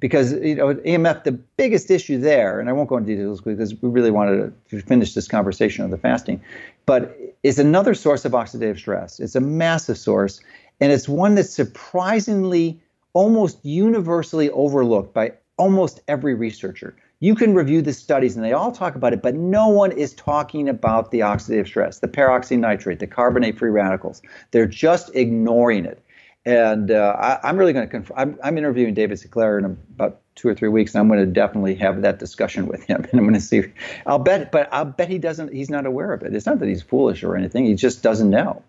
[0.00, 3.80] because you know EMF the biggest issue there, and I won't go into details because
[3.80, 6.42] we really wanted to finish this conversation on the fasting,
[6.84, 9.20] but is another source of oxidative stress.
[9.20, 10.40] It's a massive source,
[10.80, 16.96] and it's one that's surprisingly almost universally overlooked by almost every researcher.
[17.20, 20.12] You can review the studies and they all talk about it, but no one is
[20.14, 24.22] talking about the oxidative stress, the peroxynitrite, the carbonate free radicals.
[24.50, 26.02] They're just ignoring it.
[26.44, 28.04] And uh, I, am really going to.
[28.16, 31.26] I'm, I'm, interviewing David Sinclair in about two or three weeks, and I'm going to
[31.26, 33.04] definitely have that discussion with him.
[33.12, 33.72] And I'm going to see.
[34.06, 35.52] I'll bet, but I'll bet he doesn't.
[35.52, 36.34] He's not aware of it.
[36.34, 37.64] It's not that he's foolish or anything.
[37.66, 38.64] He just doesn't know.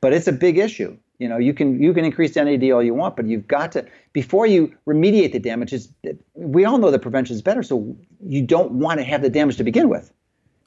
[0.00, 0.96] But it's a big issue.
[1.20, 3.86] You know, you can you can increase NAD all you want, but you've got to
[4.14, 5.74] before you remediate the damage.
[5.74, 5.92] Is
[6.32, 9.58] we all know that prevention is better, so you don't want to have the damage
[9.58, 10.10] to begin with.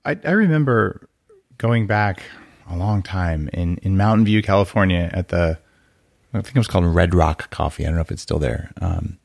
[0.05, 1.09] I, I remember
[1.57, 2.21] going back
[2.69, 5.57] a long time in in Mountain View, California, at the
[6.35, 7.83] I think it was called Red Rock Coffee.
[7.83, 8.71] I don't know if it's still there.
[8.79, 9.17] Um,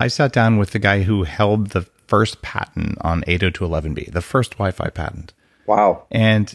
[0.00, 4.52] I sat down with the guy who held the first patent on 802.11b, the first
[4.52, 5.34] Wi-Fi patent.
[5.66, 6.06] Wow!
[6.10, 6.54] And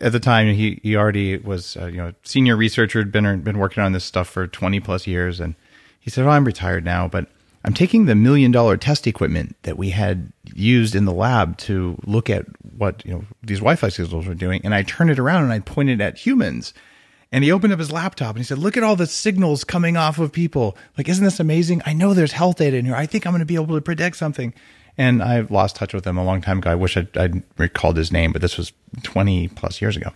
[0.00, 3.58] at the time, he he already was uh, you know senior researcher, had been been
[3.58, 5.54] working on this stuff for 20 plus years, and
[6.00, 7.28] he said, "Well, I'm retired now, but."
[7.64, 11.96] I'm taking the million dollar test equipment that we had used in the lab to
[12.04, 12.44] look at
[12.76, 15.60] what you know these Wi-Fi signals were doing, and I turned it around and I
[15.60, 16.74] pointed at humans,
[17.32, 19.96] and he opened up his laptop and he said, Look at all the signals coming
[19.96, 20.76] off of people.
[20.98, 21.82] Like, isn't this amazing?
[21.86, 22.94] I know there's health data in here.
[22.94, 24.52] I think I'm going to be able to predict something.
[24.98, 26.70] And I've lost touch with him a long time ago.
[26.70, 30.10] I wish I'd, I'd recalled his name, but this was 20 plus years ago.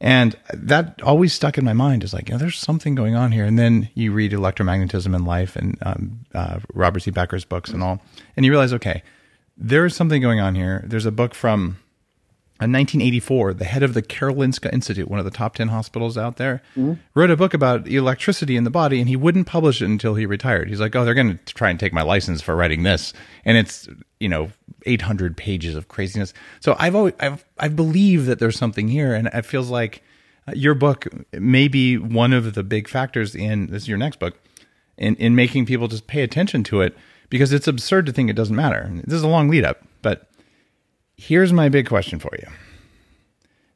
[0.00, 3.32] And that always stuck in my mind is like, you know, there's something going on
[3.32, 3.44] here.
[3.44, 7.10] And then you read Electromagnetism in Life and um, uh, Robert C.
[7.10, 8.00] Becker's books and all,
[8.34, 9.02] and you realize, okay,
[9.58, 10.82] there is something going on here.
[10.86, 11.78] There's a book from
[12.62, 16.36] in 1984, the head of the Karolinska Institute, one of the top 10 hospitals out
[16.36, 16.94] there, mm-hmm.
[17.14, 20.26] wrote a book about electricity in the body and he wouldn't publish it until he
[20.26, 20.68] retired.
[20.68, 23.12] He's like, oh, they're going to try and take my license for writing this.
[23.44, 24.50] And it's, you know,
[24.86, 26.34] 800 pages of craziness.
[26.60, 29.14] So I've always, I've, I believe that there's something here.
[29.14, 30.02] And it feels like
[30.46, 34.18] uh, your book may be one of the big factors in this is your next
[34.18, 34.38] book
[34.96, 36.96] in, in making people just pay attention to it
[37.30, 38.88] because it's absurd to think it doesn't matter.
[39.04, 40.29] This is a long lead up, but
[41.20, 42.48] Here's my big question for you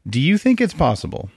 [0.09, 1.29] Do you think it's possible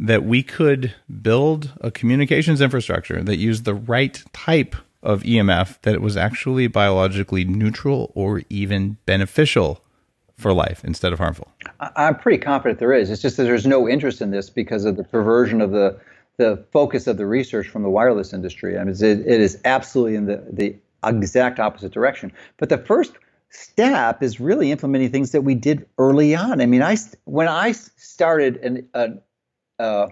[0.00, 5.94] that we could build a communications infrastructure that used the right type of EMF that
[5.94, 9.82] it was actually biologically neutral or even beneficial
[10.38, 11.52] for life instead of harmful?
[11.80, 13.10] I'm pretty confident there is.
[13.10, 16.00] It's just that there's no interest in this because of the perversion of the
[16.38, 18.78] the focus of the research from the wireless industry.
[18.78, 22.32] I mean, it, it is absolutely in the the exact opposite direction.
[22.56, 23.12] But the first
[23.56, 26.60] step is really implementing things that we did early on.
[26.60, 29.14] I mean, I when I started an, a,
[29.78, 30.08] uh,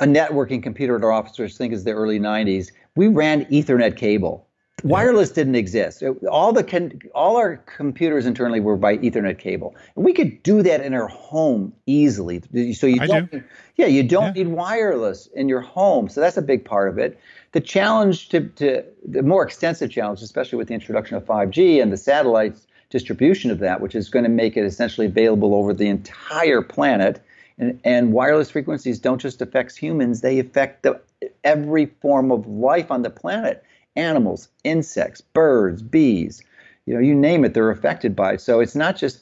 [0.00, 3.44] a networking computer at our office, which I think is the early '90s, we ran
[3.46, 4.46] Ethernet cable.
[4.82, 6.02] Wireless didn't exist.
[6.30, 9.74] All the con- all our computers internally were by Ethernet cable.
[9.94, 12.40] We could do that in our home easily.
[12.72, 13.44] So you don't, do.
[13.76, 14.44] yeah, you don't yeah.
[14.44, 16.08] need wireless in your home.
[16.08, 17.18] So that's a big part of it
[17.52, 21.92] the challenge to, to the more extensive challenge, especially with the introduction of 5G and
[21.92, 25.88] the satellites distribution of that, which is going to make it essentially available over the
[25.88, 27.22] entire planet.
[27.58, 31.00] And, and wireless frequencies don't just affect humans; they affect the,
[31.44, 33.62] every form of life on the planet:
[33.96, 36.42] animals, insects, birds, bees.
[36.86, 38.40] You know, you name it, they're affected by it.
[38.40, 39.20] So it's not just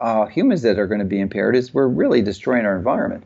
[0.00, 3.24] uh, humans that are going to be impaired; is we're really destroying our environment.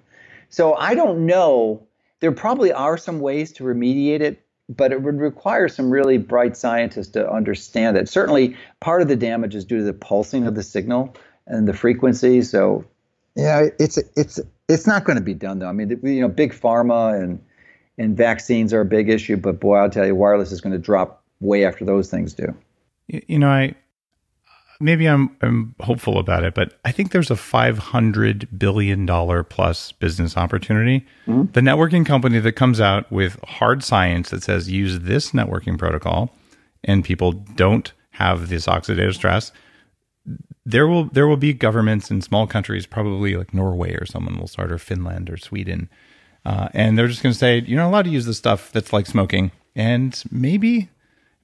[0.49, 1.87] So I don't know
[2.21, 6.57] there probably are some ways to remediate it, but it would require some really bright
[6.57, 8.09] scientists to understand it.
[8.09, 11.73] Certainly, part of the damage is due to the pulsing of the signal and the
[11.73, 12.43] frequency.
[12.43, 12.85] So,
[13.35, 15.69] yeah, it's it's it's not going to be done though.
[15.69, 17.43] I mean, you know, big pharma and
[17.99, 20.79] and vaccines are a big issue, but boy, I'll tell you, wireless is going to
[20.79, 22.55] drop way after those things do.
[23.09, 23.75] You know, I
[24.81, 29.93] maybe I'm I'm hopeful about it, but I think there's a 500 billion dollar plus
[29.93, 31.07] business opportunity.
[31.27, 31.53] Mm-hmm.
[31.53, 36.35] The networking company that comes out with hard science that says use this networking protocol
[36.83, 39.53] and people don't have this oxidative stress,
[40.65, 44.49] there will there will be governments in small countries, probably like Norway or someone will
[44.49, 45.89] start, or Finland or Sweden,
[46.45, 48.93] uh, and they're just going to say you're not allowed to use the stuff that's
[48.93, 50.89] like smoking, and maybe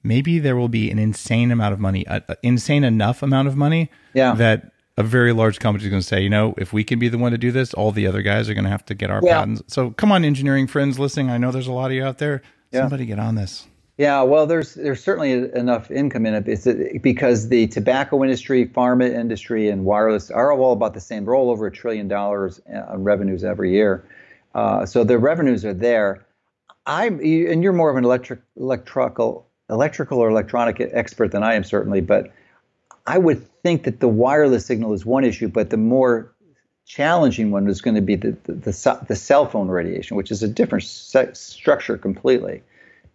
[0.07, 3.91] maybe there will be an insane amount of money, uh, insane enough amount of money
[4.13, 4.33] yeah.
[4.35, 7.07] that a very large company is going to say, you know, if we can be
[7.07, 9.11] the one to do this, all the other guys are going to have to get
[9.11, 9.39] our yeah.
[9.39, 9.61] patents.
[9.67, 11.29] So come on, engineering friends listening.
[11.29, 12.41] I know there's a lot of you out there.
[12.71, 12.81] Yeah.
[12.81, 13.67] Somebody get on this.
[13.97, 16.67] Yeah, well, there's there's certainly enough income in it it's
[17.01, 21.25] because the tobacco industry, pharma industry, and wireless are all about the same.
[21.25, 24.07] They're all over a trillion dollars on revenues every year,
[24.53, 26.27] uh, so the revenues are there.
[26.85, 31.63] I'm and you're more of an electric electrical electrical or electronic expert than I am,
[31.63, 32.33] certainly, but
[33.05, 36.33] I would think that the wireless signal is one issue, but the more
[36.85, 40.41] challenging one is going to be the, the, the, the cell phone radiation, which is
[40.41, 42.61] a different structure completely,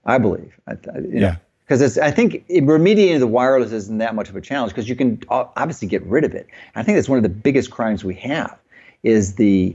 [0.05, 0.59] I believe.
[0.67, 1.37] I, you yeah.
[1.67, 5.23] Because I think remediating the wireless isn't that much of a challenge because you can
[5.31, 6.47] obviously get rid of it.
[6.75, 8.59] I think that's one of the biggest crimes we have
[9.03, 9.75] is the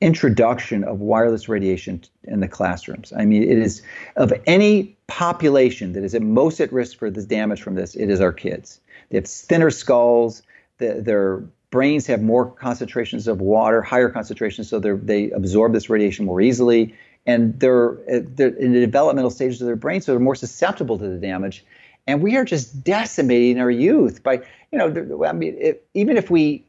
[0.00, 3.12] introduction of wireless radiation in the classrooms.
[3.16, 3.82] I mean, it is
[4.16, 8.10] of any population that is at most at risk for this damage from this, it
[8.10, 8.80] is our kids.
[9.10, 10.42] They have thinner skulls.
[10.78, 16.24] The, their brains have more concentrations of water, higher concentrations, so they absorb this radiation
[16.24, 16.94] more easily.
[17.26, 20.98] And they're, uh, they're in the developmental stages of their brain, so they're more susceptible
[20.98, 21.64] to the damage.
[22.06, 26.30] And we are just decimating our youth by, you know, I mean, if, even if
[26.30, 26.64] we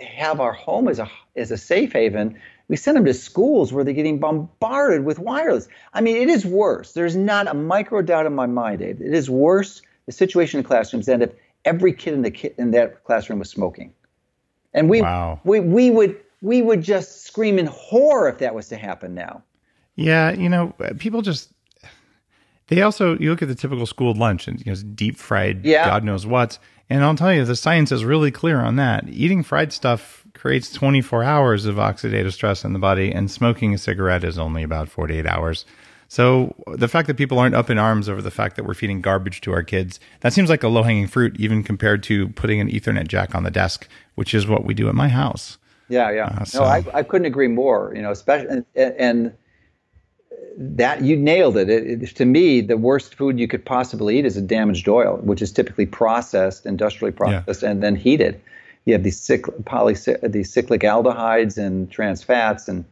[0.00, 3.84] have our home as a as a safe haven, we send them to schools where
[3.84, 5.68] they're getting bombarded with wireless.
[5.92, 6.92] I mean, it is worse.
[6.92, 9.00] There's not a micro doubt in my mind, Dave.
[9.00, 11.32] It is worse the situation in classrooms than if
[11.64, 13.92] every kid in the kid in that classroom was smoking.
[14.74, 15.40] And we, wow.
[15.44, 19.42] we, we would, we would just scream in horror if that was to happen now.
[19.94, 20.32] Yeah.
[20.32, 21.52] You know, people just,
[22.68, 25.84] they also, you look at the typical school lunch and, you know, deep fried, yeah.
[25.84, 26.58] God knows what.
[26.88, 29.08] And I'll tell you, the science is really clear on that.
[29.08, 33.78] Eating fried stuff creates 24 hours of oxidative stress in the body, and smoking a
[33.78, 35.64] cigarette is only about 48 hours.
[36.08, 39.00] So the fact that people aren't up in arms over the fact that we're feeding
[39.00, 42.60] garbage to our kids, that seems like a low hanging fruit, even compared to putting
[42.60, 45.58] an Ethernet jack on the desk, which is what we do at my house.
[45.88, 46.26] Yeah, yeah.
[46.26, 46.58] Uh, so.
[46.58, 47.92] No, I, I couldn't agree more.
[47.94, 49.32] You know, especially and, and
[50.58, 51.70] that you nailed it.
[51.70, 52.16] It, it.
[52.16, 55.52] To me, the worst food you could possibly eat is a damaged oil, which is
[55.52, 57.70] typically processed, industrially processed, yeah.
[57.70, 58.40] and then heated.
[58.84, 62.84] You have these cyclic, poly, these cyclic aldehydes and trans fats, and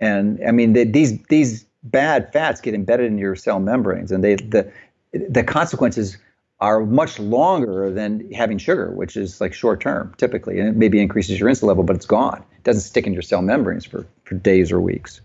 [0.00, 4.22] and I mean they, these these bad fats get embedded in your cell membranes, and
[4.22, 4.70] they the
[5.12, 6.18] the consequences
[6.60, 11.00] are much longer than having sugar, which is like short term typically, and it maybe
[11.00, 12.42] increases your insulin level, but it's gone.
[12.56, 15.20] It doesn't stick in your cell membranes for for days or weeks.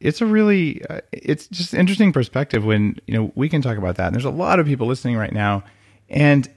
[0.00, 3.96] It's a really, uh, it's just interesting perspective when you know we can talk about
[3.96, 4.08] that.
[4.08, 5.64] And there's a lot of people listening right now,
[6.08, 6.48] and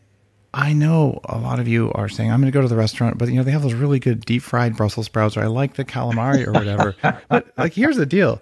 [0.54, 3.18] I know a lot of you are saying I'm going to go to the restaurant,
[3.18, 5.76] but you know they have those really good deep fried Brussels sprouts, or I like
[5.76, 6.96] the calamari or whatever.
[7.30, 8.42] but like, here's the deal: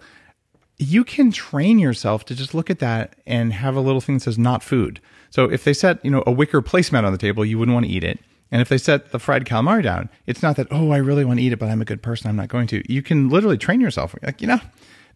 [0.78, 4.22] you can train yourself to just look at that and have a little thing that
[4.24, 5.00] says not food.
[5.30, 7.86] So if they set, you know, a wicker placemat on the table, you wouldn't want
[7.86, 8.20] to eat it.
[8.52, 11.40] And if they set the fried calamari down, it's not that, oh, I really want
[11.40, 12.30] to eat it, but I'm a good person.
[12.30, 12.84] I'm not going to.
[12.92, 14.16] You can literally train yourself.
[14.22, 14.60] Like, you know,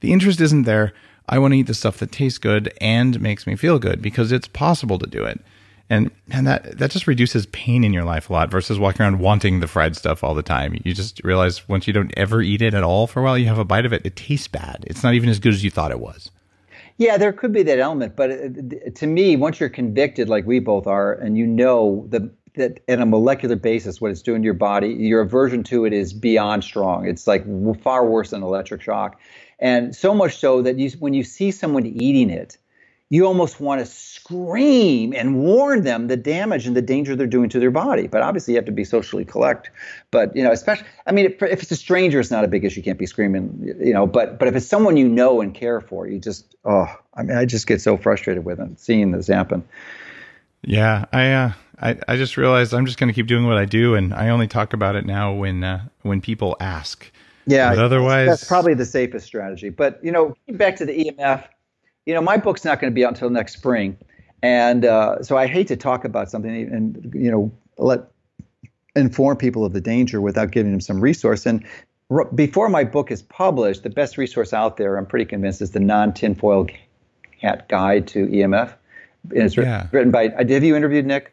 [0.02, 0.94] the interest isn't there.
[1.30, 4.32] I want to eat the stuff that tastes good and makes me feel good because
[4.32, 5.40] it's possible to do it
[5.90, 9.20] and and that that just reduces pain in your life a lot versus walking around
[9.20, 10.80] wanting the fried stuff all the time.
[10.84, 13.48] You just realize once you don't ever eat it at all for a while you
[13.48, 14.84] have a bite of it it tastes bad.
[14.88, 16.32] It's not even as good as you thought it was.
[16.98, 18.50] Yeah there could be that element but uh,
[18.96, 23.00] to me once you're convicted like we both are and you know the that at
[23.00, 26.64] a molecular basis what it's doing to your body your aversion to it is beyond
[26.64, 27.08] strong.
[27.08, 27.46] It's like
[27.82, 29.20] far worse than electric shock.
[29.60, 32.58] And so much so that you when you see someone eating it
[33.10, 37.50] you almost want to scream and warn them the damage and the danger they're doing
[37.50, 38.06] to their body.
[38.06, 39.72] But obviously, you have to be socially collect.
[40.12, 42.64] But you know, especially, I mean, if, if, it's a stranger, it's not a big
[42.64, 42.80] issue.
[42.80, 44.06] You can't be screaming, you know.
[44.06, 47.36] But but if it's someone you know and care for, you just oh, I mean,
[47.36, 49.68] I just get so frustrated with them seeing this happen.
[50.62, 53.66] Yeah, I uh, I I just realized I'm just going to keep doing what I
[53.66, 57.12] do, and I only talk about it now when uh, when people ask.
[57.48, 59.70] Yeah, but otherwise, that's probably the safest strategy.
[59.70, 61.46] But you know, back to the EMF
[62.10, 63.96] you know, my book's not going to be out until next spring,
[64.42, 68.02] and uh, so I hate to talk about something and you know let
[68.96, 71.46] inform people of the danger without giving them some resource.
[71.46, 71.64] And
[72.10, 75.70] r- before my book is published, the best resource out there, I'm pretty convinced, is
[75.70, 76.66] the non tinfoil
[77.40, 78.74] hat guide to EMF.
[79.30, 79.88] And it's yeah.
[79.92, 80.30] written by.
[80.30, 81.32] Have you interviewed Nick?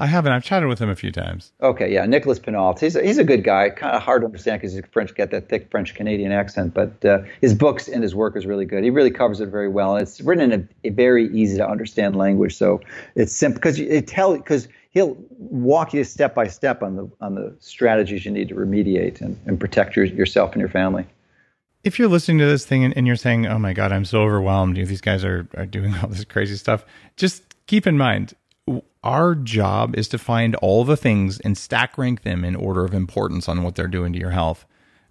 [0.00, 0.32] I haven't.
[0.32, 1.52] I've chatted with him a few times.
[1.60, 2.80] Okay, yeah, Nicolas Pineault.
[2.80, 3.68] He's a, he's a good guy.
[3.68, 6.72] Kind of hard to understand because he's French, got that thick French Canadian accent.
[6.72, 8.82] But uh, his books and his work is really good.
[8.82, 9.96] He really covers it very well.
[9.96, 12.80] And it's written in a, a very easy to understand language, so
[13.14, 17.34] it's simple because it tell because he'll walk you step by step on the on
[17.34, 21.04] the strategies you need to remediate and, and protect your, yourself and your family.
[21.84, 24.22] If you're listening to this thing and, and you're saying, "Oh my God, I'm so
[24.22, 28.32] overwhelmed," You these guys are are doing all this crazy stuff, just keep in mind
[29.02, 32.92] our job is to find all the things and stack rank them in order of
[32.92, 34.66] importance on what they're doing to your health.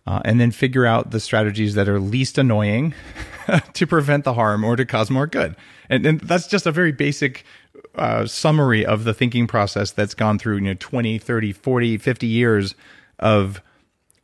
[0.08, 2.94] Uh, and then figure out the strategies that are least annoying
[3.74, 5.56] to prevent the harm or to cause more good.
[5.90, 7.46] And, and that's just a very basic
[7.96, 12.28] uh, summary of the thinking process that's gone through you know 20 30 40 50
[12.28, 12.76] years
[13.20, 13.62] of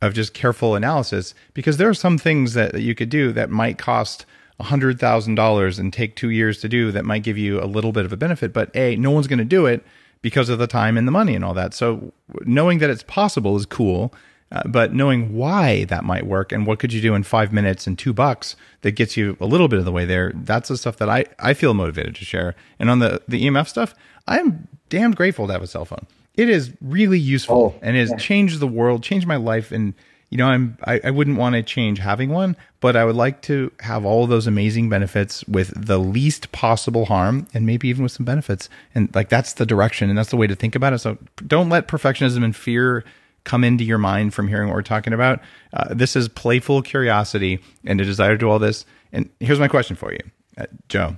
[0.02, 3.50] of just careful analysis because there are some things that, that you could do that
[3.50, 4.26] might cost
[4.60, 8.12] $100,000 and take two years to do that might give you a little bit of
[8.12, 8.52] a benefit.
[8.52, 9.84] But A, no one's going to do it
[10.22, 11.74] because of the time and the money and all that.
[11.74, 12.12] So
[12.44, 14.12] knowing that it's possible is cool.
[14.52, 17.84] Uh, but knowing why that might work and what could you do in five minutes
[17.88, 20.76] and two bucks that gets you a little bit of the way there, that's the
[20.76, 22.54] stuff that I, I feel motivated to share.
[22.78, 23.92] And on the, the EMF stuff,
[24.28, 26.06] I'm damn grateful to have a cell phone.
[26.34, 28.16] It is really useful Oh, and has yeah.
[28.18, 29.72] changed the world, changed my life.
[29.72, 29.94] And,
[30.30, 33.42] you know, I'm, I, I wouldn't want to change having one, but I would like
[33.42, 38.02] to have all of those amazing benefits with the least possible harm and maybe even
[38.02, 38.68] with some benefits.
[38.94, 40.98] And like, that's the direction and that's the way to think about it.
[40.98, 41.16] So
[41.46, 43.04] don't let perfectionism and fear
[43.44, 45.40] come into your mind from hearing what we're talking about.
[45.72, 48.84] Uh, this is playful curiosity and a desire to do all this.
[49.12, 50.20] And here's my question for you,
[50.58, 51.16] uh, Joe.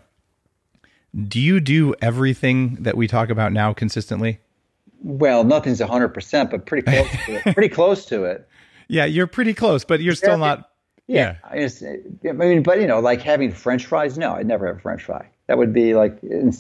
[1.17, 4.39] Do you do everything that we talk about now consistently?
[5.03, 7.43] Well, nothing's 100%, but pretty close to it.
[7.55, 8.49] Pretty close to it.
[8.89, 10.70] Yeah, you're pretty close, but you're still not.
[11.07, 11.36] Yeah.
[11.45, 14.18] I, just, I mean, but you know, like having French fries.
[14.18, 15.26] No, I'd never have a French fry.
[15.47, 16.51] That would be like uh,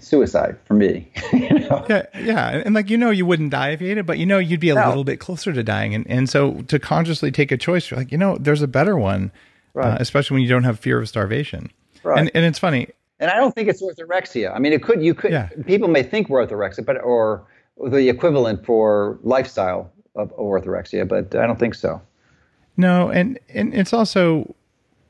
[0.00, 1.10] suicide for me.
[1.32, 1.84] you know?
[1.88, 4.24] Yeah, yeah, and, like you know, you wouldn't die if you ate it, but you
[4.26, 4.88] know, you'd be a No.
[4.88, 8.10] little bit closer to dying, and and so to consciously take a choice, you're like,
[8.12, 9.30] you know, there's a better one,
[9.76, 11.70] uh, especially when you don't have fear of starvation.
[12.02, 12.18] Right.
[12.18, 12.88] And and it's funny,
[13.18, 14.54] And I don't think it's orthorexia.
[14.54, 15.48] I mean, it could, you could, Yeah.
[15.66, 17.44] people may think we're orthorexia, but, or
[17.84, 22.00] the equivalent for lifestyle of orthorexia, but I don't think so.
[22.76, 24.54] No, and and it's also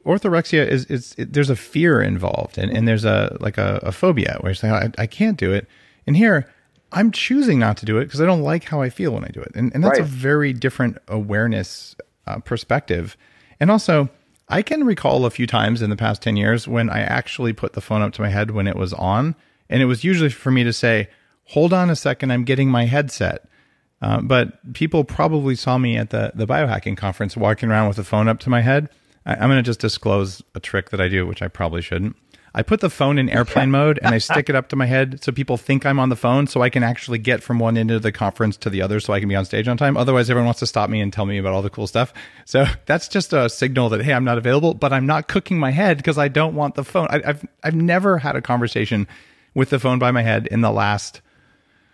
[0.05, 3.93] orthorexia is is it, there's a fear involved, and, and there's a like a, a
[3.93, 5.67] phobia where you're saying I, I can't do it,
[6.07, 6.51] and here
[6.93, 9.29] I'm choosing not to do it because I don't like how I feel when I
[9.29, 11.97] do it, and and that's a very different awareness
[12.27, 13.17] uh, perspective,
[13.59, 14.09] and also.
[14.53, 17.75] I can recall a few times in the past 10 years when I actually put
[17.75, 19.37] the phone up to my head when it was on.
[19.69, 21.09] And it was usually for me to say,
[21.45, 23.49] hold on a second, I'm getting my headset.
[24.03, 28.05] Uh, but people probably saw me at the, the biohacking conference walking around with the
[28.05, 28.89] phone up to my head.
[29.27, 32.17] I, I'm going to just disclose a trick that I do, which I probably shouldn't.
[32.55, 35.23] I put the phone in airplane mode and I stick it up to my head
[35.23, 37.91] so people think I'm on the phone so I can actually get from one end
[37.91, 39.97] of the conference to the other so I can be on stage on time.
[39.97, 42.13] Otherwise, everyone wants to stop me and tell me about all the cool stuff.
[42.45, 45.71] So that's just a signal that, hey, I'm not available, but I'm not cooking my
[45.71, 47.07] head because I don't want the phone.
[47.11, 49.07] I, I've, I've never had a conversation
[49.55, 51.21] with the phone by my head in the last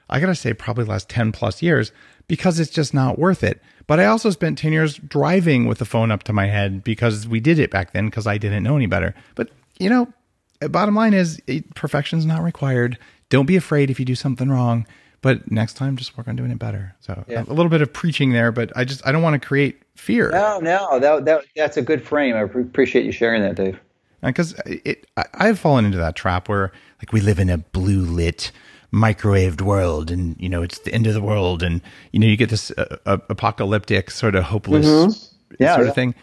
[0.09, 1.93] I gotta say, probably last 10 plus years
[2.29, 3.61] because it's just not worth it.
[3.87, 7.29] But I also spent 10 years driving with the phone up to my head because
[7.29, 9.15] we did it back then because I didn't know any better.
[9.37, 10.13] But, you know,
[10.61, 12.99] eh, bottom line is it, perfection's not required.
[13.29, 14.87] Don't be afraid if you do something wrong.
[15.23, 16.95] But next time, just work on doing it better.
[17.01, 17.43] So Yeah.
[17.49, 20.31] a little bit of preaching there, but I just I don't want to create fear
[20.31, 22.37] No, no, that, that, that's a good frame.
[22.37, 23.77] I appreciate you sharing that, Dave.
[24.23, 27.51] Uh, because eh, it I, I've fallen into that trap where like we live in
[27.51, 28.53] a blue lit
[28.93, 31.81] microwaved world and you know it's the end of the world and
[32.13, 35.33] you know you get this uh, uh, apocalyptic sort of hopeless Mm-hmm.
[35.59, 36.15] Yeah, sort of thing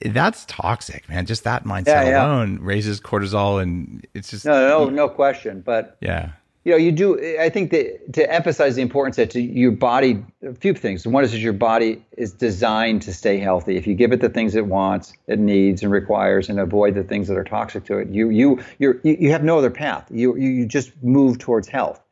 [0.00, 2.26] that's toxic man just that mindset Yeah, yeah.
[2.26, 5.60] alone raises cortisol and it's just No, no, no question.
[5.60, 6.32] But yeah
[6.64, 7.38] you know, you do.
[7.40, 11.06] I think that to emphasize the importance that to your body, a few things.
[11.06, 13.78] One is that your body is designed to stay healthy.
[13.78, 17.02] If you give it the things it wants, it needs, and requires, and avoid the
[17.02, 20.06] things that are toxic to it, you you you're, you you have no other path.
[20.10, 22.02] You you you just move towards health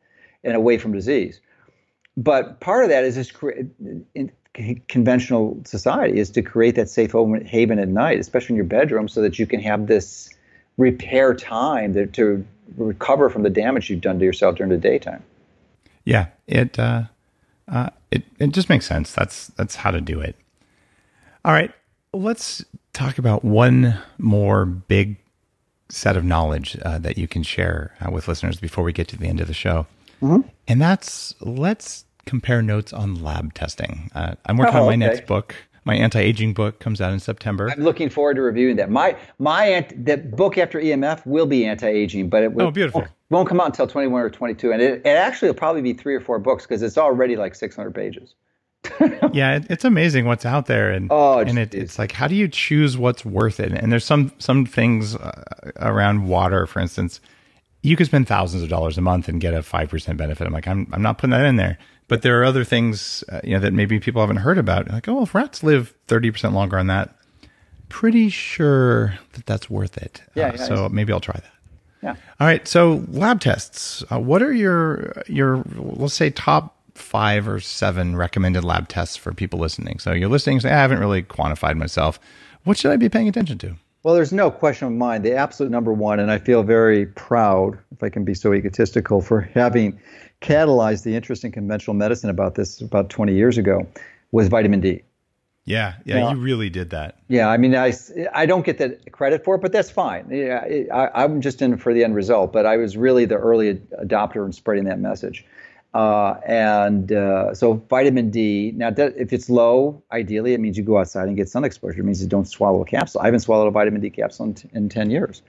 [0.43, 1.39] and away from disease.
[2.17, 3.31] But part of that is this
[4.15, 4.31] in
[4.87, 7.13] conventional society is to create that safe
[7.45, 10.29] haven at night, especially in your bedroom, so that you can have this
[10.77, 12.45] repair time to
[12.77, 15.23] recover from the damage you've done to yourself during the daytime.
[16.05, 17.03] yeah it uh
[17.67, 20.35] uh it it just makes sense that's that's how to do it
[21.43, 21.71] all right
[22.13, 22.63] let's
[22.93, 25.17] talk about one more big
[25.89, 29.17] set of knowledge uh, that you can share uh, with listeners before we get to
[29.17, 29.87] the end of the show.
[30.21, 30.47] Mm-hmm.
[30.67, 34.09] And that's let's compare notes on lab testing.
[34.13, 34.97] Uh, I'm working Oh, on my okay.
[34.97, 35.55] next book.
[35.85, 37.69] My anti-aging book comes out in September.
[37.71, 38.91] I'm looking forward to reviewing that.
[38.91, 43.01] My my ant- the book after EMF will be anti-aging, but it will, Oh, beautiful.
[43.01, 45.93] won't, won't come out until 21 or 22, and it, it actually will probably be
[45.93, 48.35] three or four books because it's already like 600 pages.
[49.33, 52.27] yeah, it, it's amazing what's out there, and Oh, it's- and it, it's like how
[52.27, 53.71] do you choose what's worth it?
[53.71, 57.19] And there's some some things uh, around water, for instance.
[57.81, 60.45] You could spend thousands of dollars a month and get a five percent benefit.
[60.45, 61.77] I'm like, I'm I'm not putting that in there.
[62.07, 64.89] But there are other things, uh, you know, that maybe people haven't heard about.
[64.89, 67.15] Like, oh, if rats live thirty percent longer on that,
[67.87, 70.21] pretty sure that that's worth it.
[70.35, 71.53] Yeah, Uh, yeah, so maybe I'll try that.
[72.01, 72.15] Yeah.
[72.39, 72.67] All right.
[72.67, 74.03] So lab tests.
[74.11, 79.33] Uh, what are your your let's say top five or seven recommended lab tests for
[79.33, 79.99] people listening?
[79.99, 82.19] So you're listening, say I haven't really quantified myself.
[82.63, 83.75] What should I be paying attention to?
[84.03, 85.23] Well, there's no question of mine.
[85.23, 89.21] The absolute number one, and I feel very proud, if I can be so egotistical,
[89.21, 89.99] for having
[90.41, 93.87] catalyzed the interest in conventional medicine about this about 20 years ago,
[94.31, 95.03] was vitamin D.
[95.65, 97.19] Yeah, yeah, yeah, you really did that.
[97.27, 97.93] Yeah, I mean, I,
[98.33, 100.27] I don't get the credit for it, but that's fine.
[100.31, 103.75] Yeah, I, am just in for the end result, but I was really the early
[103.75, 105.45] adopter in spreading that message.
[105.93, 108.73] Uh, and uh, so vitamin D.
[108.75, 112.01] Now, that, if it's low, ideally it means you go outside and get sun exposure.
[112.01, 113.21] It means you don't swallow a capsule.
[113.21, 115.41] I haven't swallowed a vitamin D capsule in, t- in 10 years,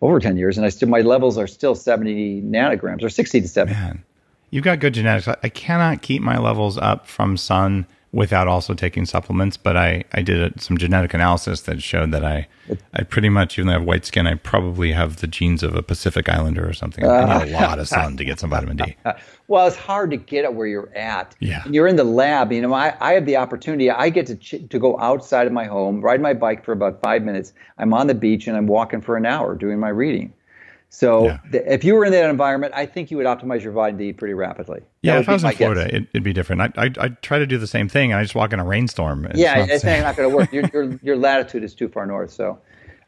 [0.00, 3.48] over 10 years, and I still my levels are still 70 nanograms or 60 to
[3.48, 3.78] 70.
[3.78, 4.02] Man,
[4.50, 5.28] you've got good genetics.
[5.28, 9.56] I cannot keep my levels up from sun without also taking supplements.
[9.56, 12.46] But I, I did a, some genetic analysis that showed that I,
[12.92, 15.74] I pretty much, even though I have white skin, I probably have the genes of
[15.74, 17.04] a Pacific Islander or something.
[17.04, 18.96] I need a lot of sun to get some vitamin D.
[19.48, 21.34] Well, it's hard to get it where you're at.
[21.38, 21.62] Yeah.
[21.68, 22.52] you're in the lab.
[22.52, 23.90] You know, I, I have the opportunity.
[23.90, 27.02] I get to ch- to go outside of my home, ride my bike for about
[27.02, 27.52] five minutes.
[27.76, 30.32] I'm on the beach and I'm walking for an hour doing my reading.
[30.94, 31.38] So yeah.
[31.50, 34.12] the, if you were in that environment, I think you would optimize your vitamin D
[34.12, 34.82] pretty rapidly.
[35.00, 36.60] Yeah, if I was in Florida, it, would be different.
[36.60, 38.64] I, I I try to do the same thing, and I just walk in a
[38.64, 39.24] rainstorm.
[39.24, 40.52] It's yeah, not it's not going to work.
[40.52, 42.30] your, your your latitude is too far north.
[42.30, 42.58] So,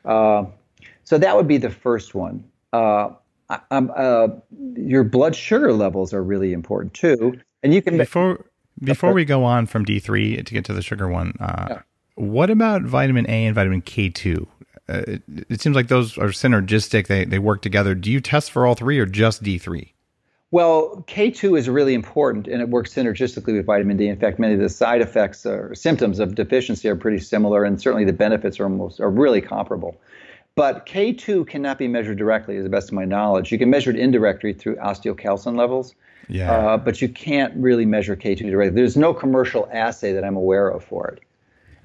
[0.06, 0.46] uh,
[1.04, 2.42] so that would be the first one.
[2.72, 3.10] Uh,
[3.50, 4.28] uh,
[4.76, 8.46] your blood sugar levels are really important too, and you can before
[8.82, 11.34] before we go on from D three to get to the sugar one.
[11.38, 11.82] Uh, yeah.
[12.14, 14.48] What about vitamin A and vitamin K two?
[14.88, 17.06] Uh, it, it, seems like those are synergistic.
[17.06, 17.94] They they work together.
[17.94, 19.94] Do you test for all three or just D three?
[20.50, 24.06] Well, K2 is really important and it works synergistically with vitamin D.
[24.06, 27.80] In fact, many of the side effects or symptoms of deficiency are pretty similar, and
[27.80, 30.00] certainly the benefits are almost are really comparable.
[30.54, 33.50] But K2 cannot be measured directly, as the best of my knowledge.
[33.50, 35.94] You can measure it indirectly through osteocalcin levels,
[36.28, 36.52] yeah.
[36.52, 38.74] Uh, but you can't really measure K2 directly.
[38.74, 41.20] There's no commercial assay that I'm aware of for it.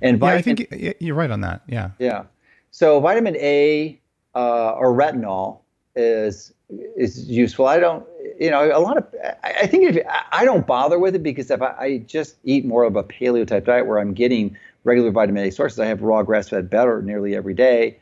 [0.02, 1.62] And vitamin, yeah, I think you're right on that.
[1.68, 1.92] Yeah.
[2.00, 2.24] Yeah.
[2.72, 4.00] So vitamin A
[4.36, 5.60] uh, or retinol
[5.96, 7.68] is is useful.
[7.68, 8.06] I don't,
[8.40, 9.08] you know, a lot of.
[9.44, 12.84] I, think if I don't bother with it because if I, I, just eat more
[12.84, 16.24] of a paleo type diet where I'm getting regular vitamin A sources, I have raw
[16.24, 17.98] grass fed butter nearly every day,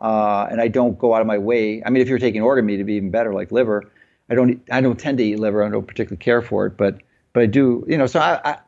[0.00, 1.82] uh, and I don't go out of my way.
[1.84, 3.90] I mean, if you're taking organ meat, it'd be even better, like liver.
[4.30, 4.62] I don't.
[4.70, 5.64] I don't tend to eat liver.
[5.64, 7.02] I don't particularly care for it, but
[7.32, 7.84] but I do.
[7.88, 8.58] You know, so I I,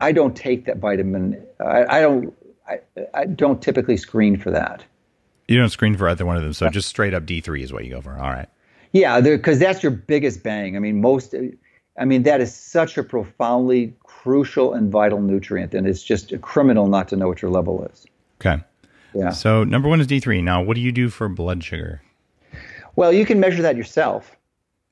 [0.00, 1.44] I don't take that vitamin.
[1.60, 2.34] I, I don't
[2.70, 2.80] I,
[3.12, 4.84] I don't typically screen for that.
[5.48, 7.72] You don't screen for either one of them, so just straight up D three is
[7.72, 8.12] what you go for.
[8.12, 8.48] All right.
[8.92, 10.76] Yeah, because that's your biggest bang.
[10.76, 11.34] I mean, most.
[11.98, 16.38] I mean, that is such a profoundly crucial and vital nutrient, and it's just a
[16.38, 18.06] criminal not to know what your level is.
[18.40, 18.62] Okay.
[19.12, 19.30] Yeah.
[19.30, 20.40] So number one is D three.
[20.40, 22.00] Now, what do you do for blood sugar?
[22.94, 24.36] Well, you can measure that yourself.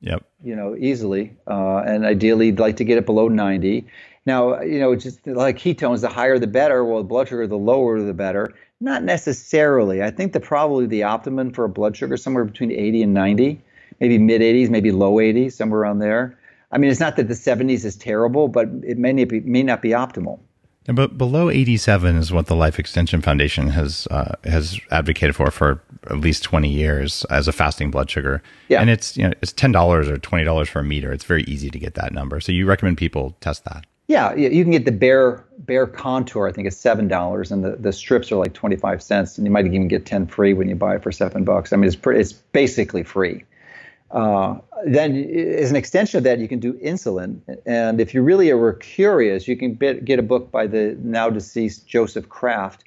[0.01, 0.25] Yep.
[0.45, 3.87] You know, easily, uh, and ideally, you'd like to get it below ninety.
[4.29, 6.85] Now, you know, just like ketones, the higher the better.
[6.85, 8.53] Well, blood sugar, the lower the better.
[8.79, 10.03] Not necessarily.
[10.03, 13.59] I think the probably the optimum for a blood sugar somewhere between 80 and 90,
[14.01, 16.39] maybe mid 80s, maybe low 80s, somewhere around there.
[16.71, 19.63] I mean, it's not that the 70s is terrible, but it may not be, may
[19.63, 20.41] not be optimal.
[20.85, 25.83] But below 87 is what the Life Extension Foundation has uh, has advocated for for
[26.11, 28.43] at least 20 years as a fasting blood sugar.
[28.69, 28.83] Yeah.
[28.83, 31.13] And it's you know it's ten dollars or twenty dollars for a meter.
[31.13, 32.41] It's very easy to get that number.
[32.41, 33.87] So you recommend people test that.
[34.09, 36.49] Yeah, you can get the Bayer Bayer Contour.
[36.49, 39.47] I think is seven dollars, and the, the strips are like twenty five cents, and
[39.47, 41.75] you might even get ten free when you buy it for seven bucks.
[41.75, 43.45] I mean, it's pretty, it's basically free.
[44.11, 44.57] Uh,
[44.87, 45.15] then,
[45.59, 49.47] as an extension of that, you can do insulin, and if you really are curious,
[49.47, 52.85] you can get a book by the now deceased Joseph Kraft,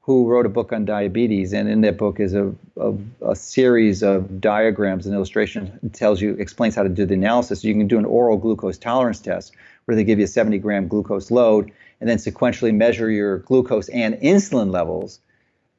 [0.00, 4.02] who wrote a book on diabetes, and in that book is a, a, a series
[4.02, 5.70] of diagrams and illustrations.
[5.82, 7.62] It tells you explains how to do the analysis.
[7.64, 9.52] You can do an oral glucose tolerance test
[9.84, 11.70] where they give you a 70 gram glucose load
[12.00, 15.20] and then sequentially measure your glucose and insulin levels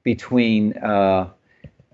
[0.04, 1.30] between uh,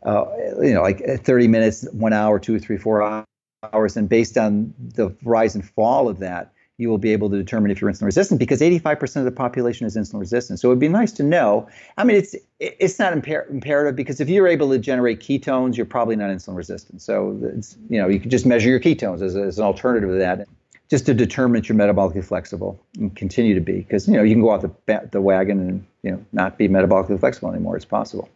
[0.03, 0.26] uh,
[0.62, 3.26] you know like 30 minutes one hour two three four
[3.74, 3.97] hours.
[3.97, 7.70] And based on the rise and fall of that you will be able to determine
[7.70, 10.59] if you're insulin resistant because 85% of the population is insulin resistant.
[10.59, 11.70] So it'd be nice to know.
[11.97, 15.86] I mean it's it's not imper- imperative because if you're able to generate ketones you're
[15.86, 17.01] probably not insulin resistant.
[17.01, 20.16] So it's you know you can just measure your ketones as, as an alternative to
[20.16, 20.47] that
[20.92, 24.36] just to determine that you're metabolically flexible and continue to be because you know you
[24.36, 27.78] can go out the the wagon and you know not be metabolically flexible anymore.
[27.78, 28.30] It's possible.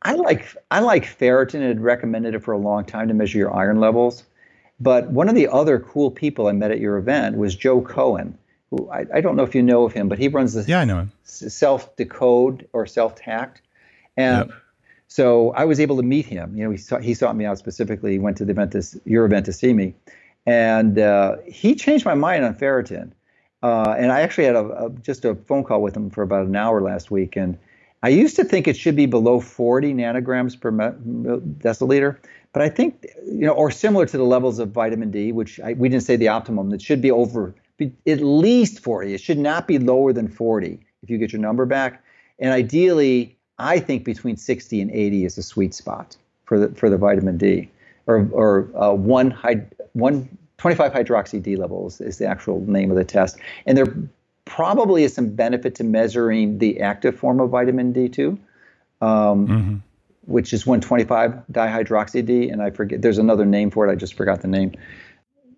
[0.00, 3.38] I like I like ferritin and had recommended it for a long time to measure
[3.38, 4.22] your iron levels.
[4.78, 8.38] But one of the other cool people I met at your event was Joe Cohen,
[8.70, 10.78] who I, I don't know if you know of him, but he runs the yeah
[10.78, 13.56] I know him SelfDecode or SelfHacked,
[14.16, 14.56] and yep.
[15.08, 16.56] so I was able to meet him.
[16.56, 18.12] You know, he saw, he sought me out specifically.
[18.12, 19.94] He went to the event this, your event to see me,
[20.50, 23.12] and uh, he changed my mind on ferritin.
[23.62, 26.46] Uh, and I actually had a, a, just a phone call with him for about
[26.46, 27.36] an hour last week.
[27.36, 27.56] And
[28.02, 32.18] I used to think it should be below 40 nanograms per deciliter,
[32.52, 35.74] but I think you know, or similar to the levels of vitamin D, which I,
[35.74, 36.72] we didn't say the optimum.
[36.72, 39.14] It should be over be at least 40.
[39.14, 42.02] It should not be lower than 40 if you get your number back.
[42.40, 46.90] And ideally, I think between 60 and 80 is a sweet spot for the for
[46.90, 47.70] the vitamin D,
[48.06, 49.30] or or uh, one
[49.92, 50.28] one
[50.60, 53.92] 25 hydroxy D levels is the actual name of the test, and there
[54.44, 58.38] probably is some benefit to measuring the active form of vitamin D2,
[59.00, 59.76] Um, mm-hmm
[60.30, 63.92] which is 125 dihydroxy D, and I forget there's another name for it.
[63.92, 64.72] I just forgot the name.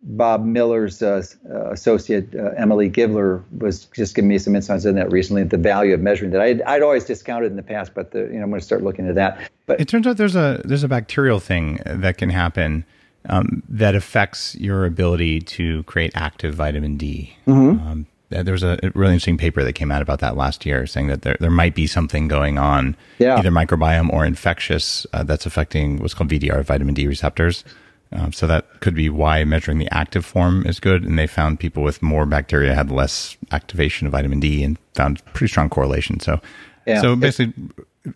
[0.05, 4.97] Bob Miller's uh, uh, associate uh, Emily Givler was just giving me some insights on
[4.97, 5.45] that recently.
[5.45, 8.33] The value of measuring that I'd, I'd always discounted in the past, but the, you
[8.33, 9.51] know I'm going to start looking at that.
[9.67, 12.85] But it turns out there's a there's a bacterial thing that can happen
[13.29, 17.37] um, that affects your ability to create active vitamin D.
[17.47, 17.87] Mm-hmm.
[17.87, 21.09] Um, there was a really interesting paper that came out about that last year, saying
[21.09, 23.37] that there there might be something going on, yeah.
[23.39, 27.65] either microbiome or infectious, uh, that's affecting what's called VDR, vitamin D receptors.
[28.13, 31.03] Um, so that could be why measuring the active form is good.
[31.03, 35.25] And they found people with more bacteria had less activation of vitamin D and found
[35.27, 36.21] pretty strong correlation.
[36.21, 36.41] So,
[36.87, 37.01] yeah.
[37.01, 37.55] so basically,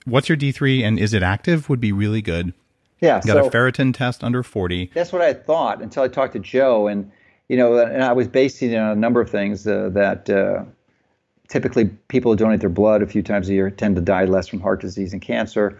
[0.05, 2.53] what's your D3 and is it active would be really good.
[3.01, 3.21] Yeah.
[3.21, 4.91] Got so a ferritin test under 40.
[4.95, 6.87] That's what I thought until I talked to Joe.
[6.87, 7.11] And,
[7.49, 10.65] you know, and I was basing it on a number of things uh, that uh,
[11.49, 14.49] typically people who donate their blood a few times a year tend to die less
[14.49, 15.79] from heart disease and cancer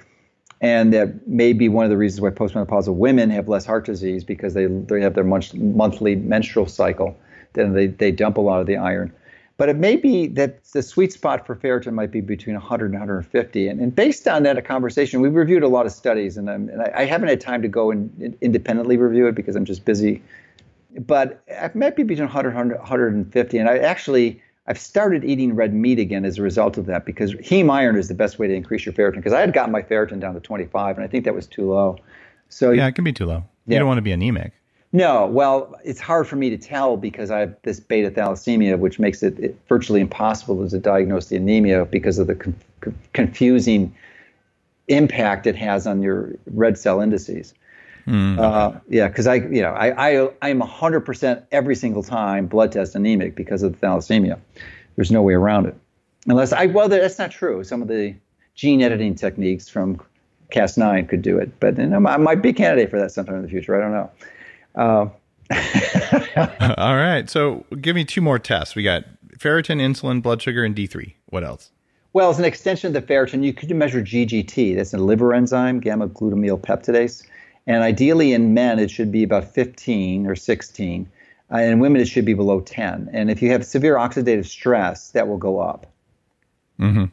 [0.61, 4.25] and that may be one of the reasons why postmenopausal women have less heart disease
[4.25, 7.17] because they they have their monthly menstrual cycle.
[7.53, 9.13] Then they they dump a lot of the iron.
[9.59, 12.95] But it may be that the sweet spot for ferritin might be between 100 and
[12.95, 13.69] 150.
[13.69, 16.83] And, and based on that a conversation, we reviewed a lot of studies, and, and
[16.83, 20.23] I, I, haven't had time to go and independently review it because I'm just busy.
[20.99, 23.59] But it might be between 100 and 150.
[23.59, 27.35] And I actually I've started eating red meat again as a result of that because
[27.35, 29.17] heme iron is the best way to increase your ferritin.
[29.17, 31.71] Because I had gotten my ferritin down to 25, and I think that was too
[31.71, 31.99] low.
[32.49, 33.45] So yeah, it can be too low.
[33.67, 34.53] You don't want to be anemic.
[34.93, 38.99] No, well, it's hard for me to tell because I have this beta thalassemia, which
[38.99, 42.57] makes it, it virtually impossible to diagnose the anemia because of the con-
[43.13, 43.95] confusing
[44.89, 47.53] impact it has on your red cell indices.
[48.07, 48.39] Mm.
[48.39, 52.71] Uh, yeah, because I, you know, I, I, I am 100% every single time blood
[52.71, 54.39] test anemic because of the thalassemia.
[54.95, 55.75] There's no way around it.
[56.29, 57.65] Unless I, well, that's not true.
[57.65, 58.15] Some of the
[58.55, 60.01] gene editing techniques from
[60.53, 63.37] Cas9 could do it, but you know, I might be a candidate for that sometime
[63.37, 63.77] in the future.
[63.77, 64.11] I don't know.
[64.77, 65.09] Uh,
[66.77, 67.29] All right.
[67.29, 68.75] So give me two more tests.
[68.75, 69.05] We got
[69.39, 71.15] ferritin, insulin, blood sugar, and D3.
[71.27, 71.71] What else?
[72.13, 74.77] Well, as an extension of the ferritin, you could measure GGT.
[74.77, 77.27] That's a liver enzyme, gamma glutamyl peptidase.
[77.67, 81.11] And ideally in men, it should be about 15 or 16.
[81.53, 83.11] Uh, in women, it should be below 10.
[83.13, 85.87] And if you have severe oxidative stress, that will go up.
[86.81, 87.05] Mm-hmm.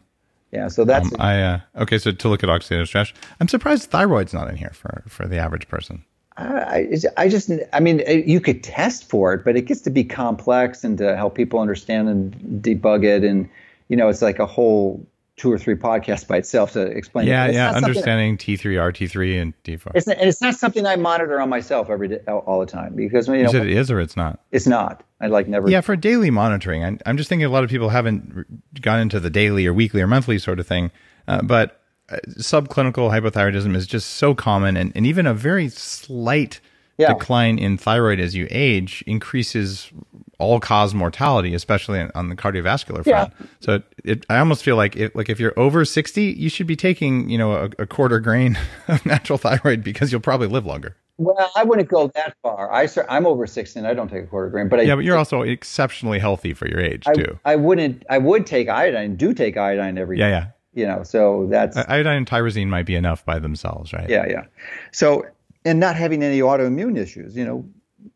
[0.52, 1.12] Yeah, so that's.
[1.14, 1.98] Um, I uh, okay.
[1.98, 5.38] So to look at oxidative stress, I'm surprised thyroid's not in here for for the
[5.38, 6.06] average person.
[6.36, 10.04] I, I just, I mean, you could test for it, but it gets to be
[10.04, 13.48] complex and to help people understand and debug it, and
[13.88, 15.06] you know, it's like a whole
[15.36, 17.28] two or three podcasts by itself to explain.
[17.28, 17.54] Yeah, it.
[17.54, 19.92] yeah, understanding T three, R T three, and T four.
[19.96, 22.96] It's not, and it's not something I monitor on myself every day, all the time
[22.96, 24.40] because you, know, you it is or it's not.
[24.52, 25.04] It's not.
[25.22, 25.70] I like never.
[25.70, 29.20] Yeah, for daily monitoring, I, I'm just thinking a lot of people haven't gone into
[29.20, 30.92] the daily or weekly or monthly sort of thing,
[31.28, 36.60] uh, but Uh, subclinical hypothyroidism is just so common, and, and even a very slight
[36.98, 37.14] yeah.
[37.14, 39.92] decline in thyroid as you age increases
[40.40, 43.34] all cause mortality, especially on the cardiovascular front.
[43.40, 43.48] Yeah.
[43.60, 46.68] So it, it, I almost feel like if, like if you're over 60, you should
[46.68, 50.66] be taking, you know, a, a, quarter grain of natural thyroid because you'll probably live
[50.66, 50.96] longer.
[51.18, 52.74] Well, I wouldn't go that far.
[52.74, 55.06] I, I'm over 60 and I don't take a quarter grain, but I, yeah, but
[55.06, 57.40] you're also exceptionally healthy for your age I, too.
[57.46, 60.32] I wouldn't, I would take iodine, do take iodine every yeah, day.
[60.32, 60.48] Yeah.
[60.74, 64.10] You know, so that's iodine and tyrosine might be enough by themselves, right?
[64.10, 64.26] Yeah.
[64.28, 64.46] Yeah.
[64.92, 65.26] So,
[65.66, 67.66] and not having any autoimmune issues, you know,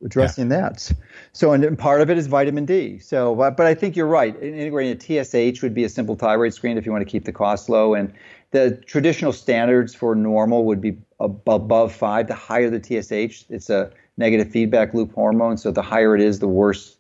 [0.03, 0.62] addressing yeah.
[0.62, 0.91] that.
[1.34, 2.99] So, and part of it is vitamin D.
[2.99, 4.36] So, but, but I think you're right.
[4.41, 7.32] Integrating a TSH would be a simple thyroid screen if you want to keep the
[7.32, 7.93] cost low.
[7.93, 8.14] And
[8.51, 12.28] the traditional standards for normal would be above five.
[12.28, 15.58] The higher the TSH, it's a negative feedback loop hormone.
[15.58, 16.95] So the higher it is, the worse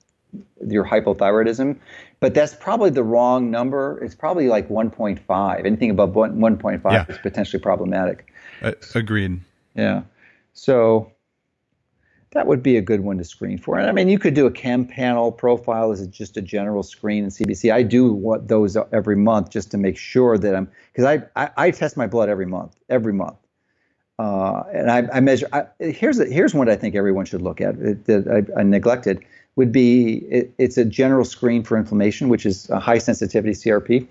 [0.65, 1.77] your hypothyroidism.
[2.19, 4.03] But that's probably the wrong number.
[4.03, 5.65] It's probably like 1.5.
[5.65, 7.05] Anything above 1.5 yeah.
[7.07, 8.33] is potentially problematic.
[8.61, 9.39] Uh, agreed.
[9.75, 10.01] Yeah.
[10.53, 11.11] So
[12.31, 13.77] that would be a good one to screen for.
[13.77, 17.23] And I mean, you could do a chem panel profile as just a general screen
[17.23, 17.71] in CBC.
[17.71, 21.49] I do what those every month just to make sure that I'm because I, I,
[21.57, 23.37] I test my blood every month, every month,
[24.19, 25.47] uh, and I, I measure.
[25.53, 29.23] I, here's a, here's one I think everyone should look at that I, I neglected
[29.57, 34.07] would be it, it's a general screen for inflammation, which is a high sensitivity CRP.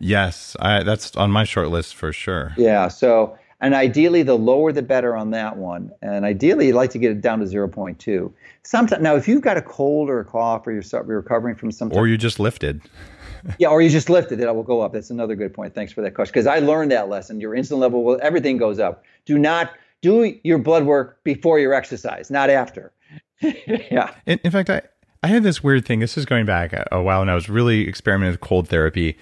[0.00, 2.54] Yes, I, that's on my short list for sure.
[2.56, 5.92] Yeah, so and ideally, the lower the better on that one.
[6.00, 8.32] And ideally, you'd like to get it down to 0.2.
[8.62, 11.98] Sometimes now, if you've got a cold or a cough, or you're recovering from something,
[11.98, 12.80] or you just lifted.
[13.58, 14.94] yeah, or you just lifted it, it will go up.
[14.94, 15.74] That's another good point.
[15.74, 16.32] Thanks for that question.
[16.32, 17.38] Because I learned that lesson.
[17.38, 19.04] Your insulin level will everything goes up.
[19.26, 19.70] Do not
[20.00, 22.92] do your blood work before your exercise, not after.
[23.66, 24.14] yeah.
[24.26, 24.82] In, in, fact, I,
[25.22, 26.00] I had this weird thing.
[26.00, 29.16] This is going back a while, and I was really experimenting with cold therapy,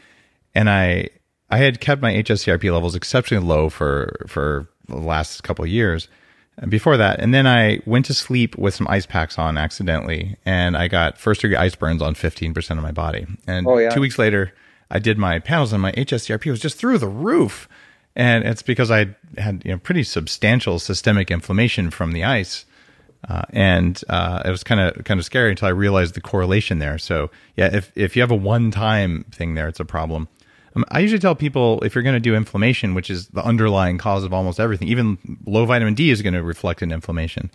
[0.54, 1.08] and I
[1.50, 6.08] I had kept my HSCRP levels exceptionally low for for the last couple of years
[6.68, 10.76] before that, and then I went to sleep with some ice packs on accidentally, and
[10.76, 13.28] I got first degree ice burns on 15% of my body.
[13.46, 13.90] And oh, yeah.
[13.90, 14.52] two weeks later,
[14.90, 17.68] I did my panels, and my HSCRP was just through the roof
[18.18, 22.66] and it's because I had you know pretty substantial systemic inflammation from the ice,
[23.28, 26.78] uh, and uh, it was kind of kind of scary until I realized the correlation
[26.78, 26.98] there.
[26.98, 30.28] So yeah, if if you have a one time thing there, it's a problem.
[30.74, 33.98] Um, I usually tell people if you're going to do inflammation, which is the underlying
[33.98, 37.50] cause of almost everything, even low vitamin D is going to reflect in inflammation.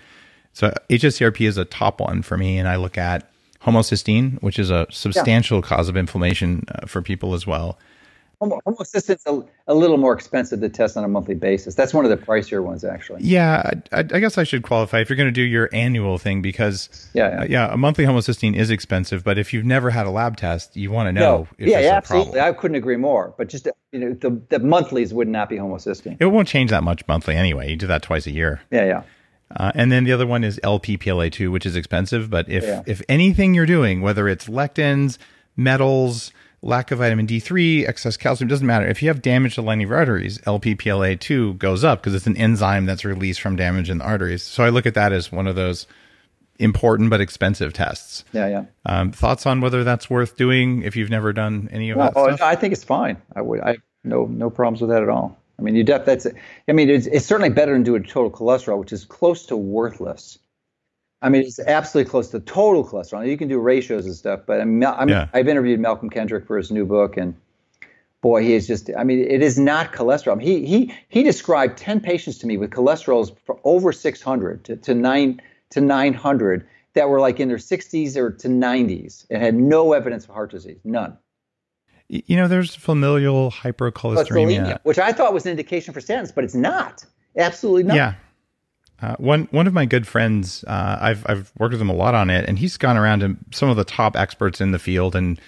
[0.53, 3.29] So HSCRP is a top one for me, and I look at
[3.63, 5.67] homocysteine, which is a substantial yeah.
[5.67, 7.77] cause of inflammation uh, for people as well
[8.51, 11.75] homocystine's a, a little more expensive to test on a monthly basis.
[11.75, 13.23] That's one of the pricier ones, actually.
[13.23, 16.41] Yeah, I, I guess I should qualify if you're going to do your annual thing
[16.41, 17.41] because yeah, yeah.
[17.41, 19.23] Uh, yeah, a monthly homocysteine is expensive.
[19.23, 21.47] But if you've never had a lab test, you want to know.
[21.59, 21.65] No.
[21.65, 22.39] yeah, yeah absolutely.
[22.39, 23.33] I couldn't agree more.
[23.37, 26.17] But just you know, the the monthlies would not be homocysteine.
[26.19, 27.69] It won't change that much monthly anyway.
[27.69, 28.61] You do that twice a year.
[28.71, 29.03] Yeah, yeah.
[29.55, 32.29] Uh, and then the other one is LPPLA2, which is expensive.
[32.29, 32.81] But if yeah.
[32.85, 35.17] if anything you're doing, whether it's lectins,
[35.55, 36.31] metals
[36.63, 38.87] lack of vitamin D3, excess calcium, doesn't matter.
[38.87, 42.37] If you have damage to the lining of arteries, LPPLA2 goes up because it's an
[42.37, 44.43] enzyme that's released from damage in the arteries.
[44.43, 45.85] So I look at that as one of those
[46.59, 48.23] important but expensive tests.
[48.33, 48.65] Yeah, yeah.
[48.85, 52.27] Um, thoughts on whether that's worth doing if you've never done any of that oh,
[52.27, 52.41] stuff?
[52.41, 53.21] I think it's fine.
[53.35, 53.59] I would.
[53.59, 55.37] I no no problems with that at all.
[55.59, 56.27] I mean, you def, that's.
[56.67, 60.39] I mean, it's, it's certainly better than doing total cholesterol, which is close to worthless.
[61.23, 63.27] I mean, it's absolutely close to total cholesterol.
[63.27, 65.29] You can do ratios and stuff, but I'm, I'm yeah.
[65.33, 67.33] I've interviewed Malcolm Kendrick for his new book, and
[68.21, 68.89] boy, he is just.
[68.97, 70.39] I mean, it is not cholesterol.
[70.41, 74.93] He he he described ten patients to me with cholesterols for over 600 to, to
[74.93, 79.93] nine to 900 that were like in their 60s or to 90s and had no
[79.93, 81.17] evidence of heart disease, none.
[82.09, 86.53] You know, there's familial hypercholesteremia, which I thought was an indication for statins, but it's
[86.53, 87.05] not.
[87.35, 87.95] Absolutely not.
[87.95, 88.13] Yeah.
[89.01, 92.15] Uh, one one of my good friends, uh, I've I've worked with him a lot
[92.15, 95.15] on it, and he's gone around to some of the top experts in the field.
[95.15, 95.39] And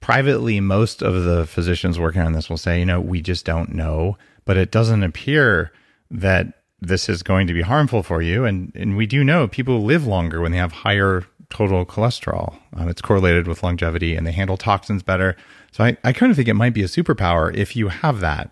[0.00, 3.74] privately, most of the physicians working on this will say, you know, we just don't
[3.74, 5.72] know, but it doesn't appear
[6.10, 8.44] that this is going to be harmful for you.
[8.44, 12.58] And and we do know people live longer when they have higher total cholesterol.
[12.74, 15.36] Um, it's correlated with longevity, and they handle toxins better.
[15.72, 18.50] So I I kind of think it might be a superpower if you have that.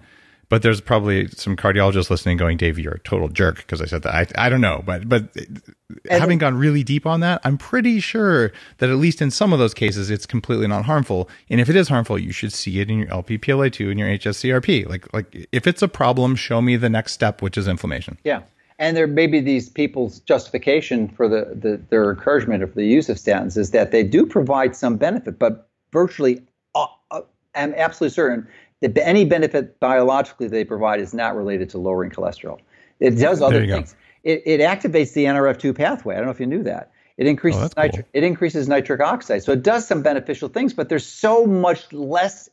[0.53, 4.03] But there's probably some cardiologists listening going, Dave, you're a total jerk because I said
[4.03, 4.15] that.
[4.15, 4.83] I, I don't know.
[4.85, 9.23] But but and having gone really deep on that, I'm pretty sure that at least
[9.23, 11.31] in some of those cases, it's completely not harmful.
[11.49, 14.87] And if it is harmful, you should see it in your LPPLA2 and your HSCRP.
[14.87, 18.19] Like like if it's a problem, show me the next step, which is inflammation.
[18.23, 18.43] Yeah.
[18.79, 23.09] And there may be these people's justification for the, the their encouragement of the use
[23.09, 26.43] of statins is that they do provide some benefit, but virtually
[26.75, 27.23] uh, uh,
[27.55, 28.47] I'm absolutely certain
[28.83, 32.59] the, any benefit biologically they provide is not related to lowering cholesterol.
[33.01, 33.97] It does other things.
[34.25, 36.15] It, it activates the NRF2 pathway.
[36.15, 36.93] I don't know if you knew that.
[37.17, 38.07] It increases oh, nitric.
[38.07, 38.11] Cool.
[38.13, 39.43] It increases nitric oxide.
[39.43, 42.49] So it does some beneficial things, but there's so much less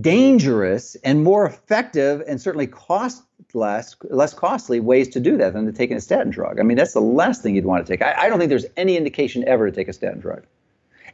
[0.00, 3.22] dangerous and more effective, and certainly cost
[3.54, 6.58] less less costly ways to do that than to taking a statin drug.
[6.58, 8.00] I mean, that's the last thing you'd want to take.
[8.00, 10.44] I, I don't think there's any indication ever to take a statin drug.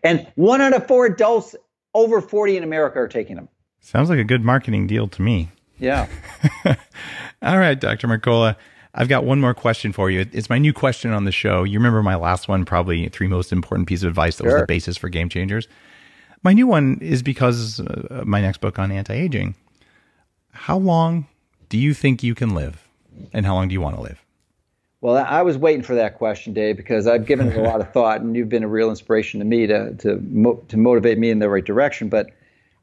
[0.05, 1.57] And one out of four adults
[1.95, 3.49] over 40 in America are taking them.
[3.89, 5.49] Sounds like a good marketing deal to me.
[5.79, 6.09] Yeah.
[7.43, 8.07] All right, Dr.
[8.07, 8.55] Mercola.
[8.93, 10.27] I've got one more question for you.
[10.31, 11.65] It's my new question on the show.
[11.65, 14.53] You remember my last one, probably three most important piece of advice that sure.
[14.53, 15.69] was the basis for game changers.
[16.43, 19.55] My new one is because uh, my next book on anti-aging.
[20.53, 21.27] How long
[21.71, 22.87] do you think you can live,
[23.33, 24.23] and how long do you want to live?
[25.01, 27.91] Well, I was waiting for that question, Dave, because I've given it a lot of
[27.95, 31.31] thought, and you've been a real inspiration to me to to mo- to motivate me
[31.31, 32.11] in the right direction.
[32.11, 32.33] But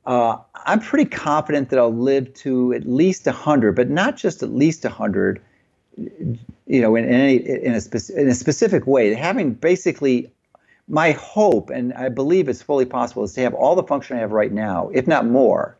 [0.05, 4.53] uh, I'm pretty confident that I'll live to at least 100, but not just at
[4.53, 5.41] least 100,
[5.97, 9.13] you know, in, in, any, in, a, in a specific way.
[9.13, 10.31] Having basically
[10.87, 14.19] my hope, and I believe it's fully possible, is to have all the function I
[14.19, 15.77] have right now, if not more,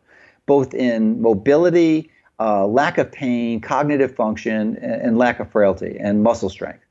[0.47, 2.09] both in mobility,
[2.39, 6.83] uh, lack of pain, cognitive function, and, and lack of frailty and muscle strength.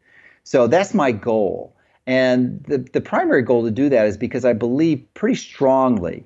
[0.45, 1.74] So that's my goal.
[2.07, 6.24] And the, the primary goal to do that is because I believe pretty strongly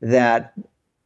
[0.00, 0.54] that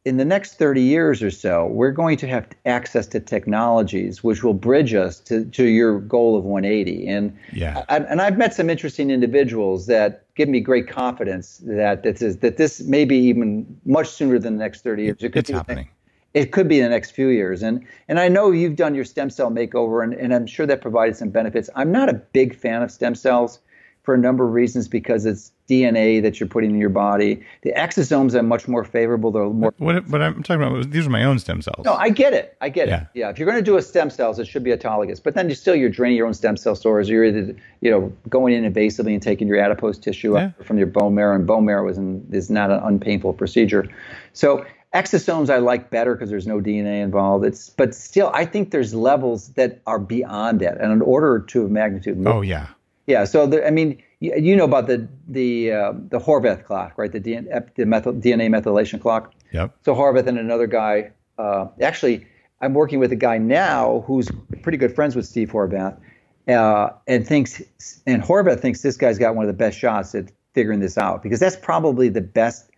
[0.05, 4.43] in the next 30 years or so, we're going to have access to technologies which
[4.43, 7.07] will bridge us to, to your goal of 180.
[7.07, 12.03] And yeah, I, and I've met some interesting individuals that give me great confidence that
[12.03, 15.17] this is that this may be even much sooner than the next 30 years.
[15.19, 15.89] It could it's be happening.
[16.33, 17.63] It could be in the next few years.
[17.63, 20.81] And and I know you've done your stem cell makeover, and, and I'm sure that
[20.81, 21.69] provided some benefits.
[21.75, 23.59] I'm not a big fan of stem cells
[24.01, 27.43] for a number of reasons because it's DNA that you're putting in your body.
[27.61, 29.31] The exosomes are much more favorable.
[29.31, 29.73] They're more.
[29.77, 31.85] What, what I'm talking about, these are my own stem cells.
[31.85, 32.57] No, I get it.
[32.59, 33.01] I get yeah.
[33.01, 33.07] it.
[33.13, 33.29] Yeah.
[33.29, 35.23] If you're going to do a stem cells, it should be autologous.
[35.23, 37.07] But then you still you're draining your own stem cell stores.
[37.09, 40.51] You're either you know going in invasively and taking your adipose tissue yeah.
[40.63, 43.89] from your bone marrow, and bone marrow is, in, is not an unpainful procedure.
[44.33, 47.45] So exosomes I like better because there's no DNA involved.
[47.45, 51.39] It's but still I think there's levels that are beyond that, and an order or
[51.39, 52.21] two of magnitude.
[52.27, 52.67] Oh yeah.
[53.07, 53.25] Yeah.
[53.25, 57.11] So the, I mean you, you know about the the uh, the Horvath clock, right?
[57.11, 59.33] The, DNA, the methyl, DNA methylation clock.
[59.51, 59.75] Yep.
[59.83, 61.11] So Horvath and another guy.
[61.37, 62.25] Uh, actually,
[62.61, 64.29] I'm working with a guy now who's
[64.61, 65.99] pretty good friends with Steve Horvath,
[66.47, 67.61] uh, and thinks
[68.07, 71.21] and Horvath thinks this guy's got one of the best shots at figuring this out
[71.21, 72.69] because that's probably the best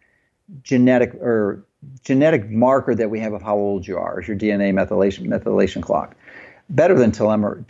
[0.63, 1.65] genetic or
[2.03, 5.83] genetic marker that we have of how old you are is your DNA methylation methylation
[5.83, 6.15] clock
[6.69, 7.63] better than telomere,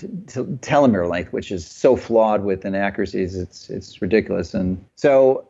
[0.62, 3.36] telomere length, which is so flawed with inaccuracies.
[3.36, 4.54] It's it's ridiculous.
[4.54, 5.48] And so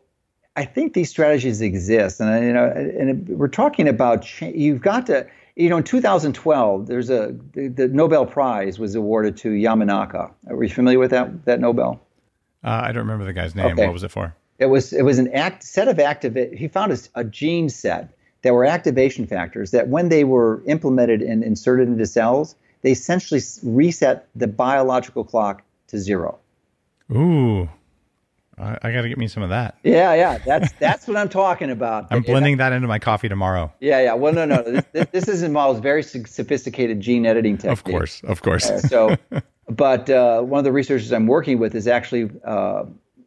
[0.56, 2.20] I think these strategies exist.
[2.20, 5.28] And you know, and we're talking about cha- you've got to.
[5.58, 10.30] You know, in 2012, there's a the, the Nobel Prize was awarded to Yamanaka.
[10.50, 12.02] Are you familiar with that that Nobel?
[12.62, 13.68] Uh, I don't remember the guy's name.
[13.68, 13.86] Okay.
[13.86, 14.36] What was it for?
[14.60, 16.54] It was it was an act set of activate.
[16.54, 21.22] He found a, a gene set that were activation factors that when they were implemented
[21.22, 22.56] and inserted into cells,
[22.86, 26.38] they essentially reset the biological clock to zero.
[27.12, 27.68] Ooh.
[28.60, 29.80] I, I got to get me some of that.
[29.84, 32.06] Yeah, yeah, that's that's what I'm talking about.
[32.12, 33.74] I'm blending that into my coffee tomorrow.
[33.80, 34.14] Yeah, yeah.
[34.14, 34.62] Well, no, no.
[34.62, 37.80] This, this is involves very sophisticated gene editing techniques.
[37.80, 38.70] Of course, of course.
[38.70, 39.16] Uh, so,
[39.68, 42.86] but uh, one of the researchers I'm working with is actually uh,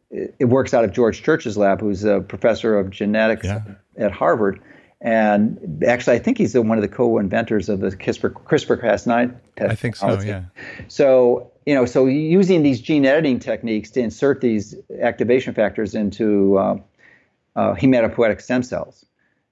[0.09, 3.61] it, it, works out of George Church's lab, who's a professor of genetics yeah.
[3.97, 4.61] at Harvard,
[5.01, 9.71] and actually, I think he's the, one of the co-inventors of the CRISPR, CRISPR-Cas9 technology.
[9.71, 10.43] I think so, yeah.
[10.89, 16.57] So, you know, so using these gene editing techniques to insert these activation factors into
[16.57, 16.77] uh,
[17.55, 19.05] uh, hematopoietic stem cells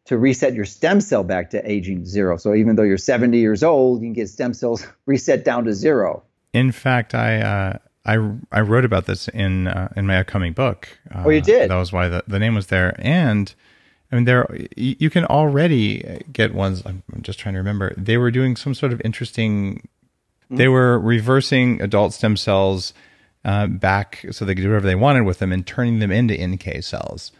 [0.05, 2.37] to reset your stem cell back to aging zero.
[2.37, 5.73] So even though you're 70 years old, you can get stem cells reset down to
[5.73, 6.23] zero.
[6.53, 8.13] In fact, I uh, I,
[8.53, 10.87] I wrote about this in uh, in my upcoming book.
[11.13, 11.69] oh, you did.
[11.69, 13.53] That was why the, the name was there, and
[14.11, 16.81] I mean, there you can already get ones.
[16.85, 17.93] I'm just trying to remember.
[17.97, 19.87] They were doing some sort of interesting.
[20.49, 20.71] They mm-hmm.
[20.71, 22.93] were reversing adult stem cells
[23.43, 26.35] uh, back so they could do whatever they wanted with them and turning them into
[26.35, 27.31] NK cells.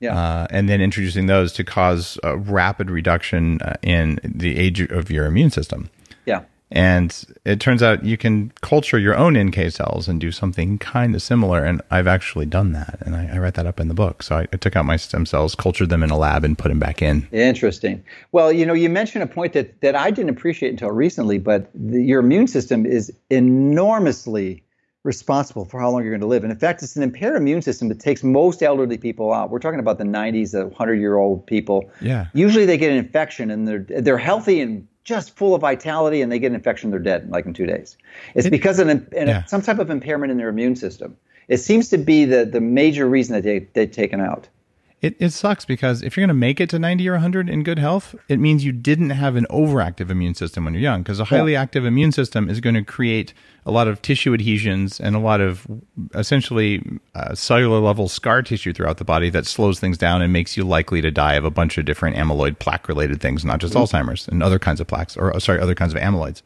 [0.00, 0.16] Yeah.
[0.16, 5.10] Uh, and then introducing those to cause a rapid reduction uh, in the age of
[5.10, 5.90] your immune system.
[6.26, 6.42] Yeah.
[6.70, 11.14] And it turns out you can culture your own NK cells and do something kind
[11.14, 11.64] of similar.
[11.64, 12.98] And I've actually done that.
[13.02, 14.22] And I, I write that up in the book.
[14.22, 16.68] So I, I, took out my stem cells, cultured them in a lab, and put
[16.68, 17.28] them back in.
[17.30, 18.02] Interesting.
[18.32, 21.70] Well, you know, you mentioned a point that, that I didn't appreciate until recently, but
[21.72, 24.64] the, your immune system is enormously
[25.04, 26.42] responsible for how long you're going to live.
[26.42, 29.50] And in fact, it's an impaired immune system that takes most elderly people out.
[29.50, 31.88] We're talking about the 90s, the 100 year old people.
[32.00, 32.26] Yeah.
[32.34, 36.32] Usually they get an infection and they're, they're healthy and just full of vitality and
[36.32, 37.96] they get an infection, they're dead like in two days.
[38.34, 39.44] It's it, because of an, yeah.
[39.44, 41.16] some type of impairment in their immune system.
[41.46, 44.48] It seems to be the, the major reason that they, they've taken out.
[45.02, 47.62] It, it sucks because if you're going to make it to 90 or 100 in
[47.62, 51.20] good health, it means you didn't have an overactive immune system when you're young because
[51.20, 51.60] a highly yeah.
[51.60, 53.34] active immune system is going to create
[53.66, 55.66] a lot of tissue adhesions and a lot of
[56.14, 56.82] essentially
[57.14, 60.64] uh, cellular level scar tissue throughout the body that slows things down and makes you
[60.64, 63.82] likely to die of a bunch of different amyloid plaque related things, not just mm-hmm.
[63.82, 66.40] Alzheimer's and other kinds of plaques or sorry, other kinds of amyloids.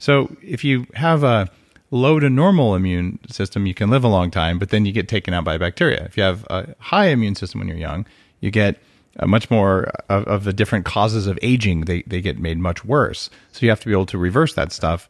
[0.00, 1.48] So if you have a
[1.90, 5.08] low to normal immune system, you can live a long time, but then you get
[5.08, 6.04] taken out by bacteria.
[6.04, 8.06] If you have a high immune system when you're young,
[8.40, 8.80] you get
[9.24, 11.82] much more of, of, the different causes of aging.
[11.82, 13.30] They, they get made much worse.
[13.52, 15.08] So you have to be able to reverse that stuff.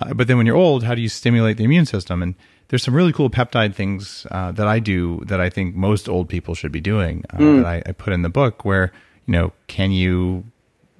[0.00, 2.22] Uh, but then when you're old, how do you stimulate the immune system?
[2.22, 2.34] And
[2.68, 6.28] there's some really cool peptide things uh, that I do that I think most old
[6.28, 7.62] people should be doing uh, mm.
[7.62, 8.92] that I, I put in the book where,
[9.26, 10.44] you know, can you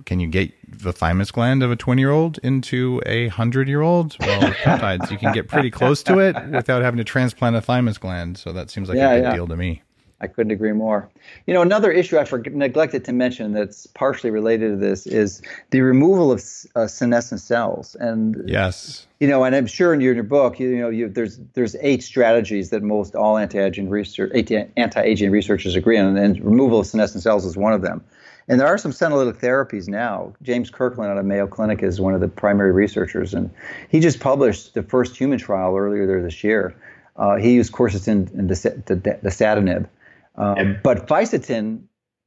[0.08, 3.82] can you get the thymus gland of a 20 year old into a 100 year
[3.82, 4.16] old?
[4.18, 7.60] Well, with peptides, you can get pretty close to it without having to transplant a
[7.60, 8.38] thymus gland.
[8.38, 9.34] So that seems like yeah, a good yeah.
[9.34, 9.82] deal to me.
[10.22, 11.10] I couldn't agree more.
[11.46, 15.42] You know, another issue I forget, neglected to mention that's partially related to this is
[15.70, 16.42] the removal of
[16.74, 17.94] uh, senescent cells.
[18.00, 20.88] And yes, you know, and I'm sure in your, in your book, you, you know,
[20.88, 24.32] you, there's there's eight strategies that most all anti-aging research
[24.76, 28.02] anti-aging researchers agree on, and removal of senescent cells is one of them.
[28.48, 30.34] And there are some senolytic therapies now.
[30.42, 33.50] James Kirkland out of Mayo Clinic is one of the primary researchers, and
[33.90, 36.74] he just published the first human trial earlier there this year.
[37.16, 39.88] Uh, he used quercetin and dasatinib.
[40.36, 40.82] Um, yep.
[40.82, 41.82] But fisetin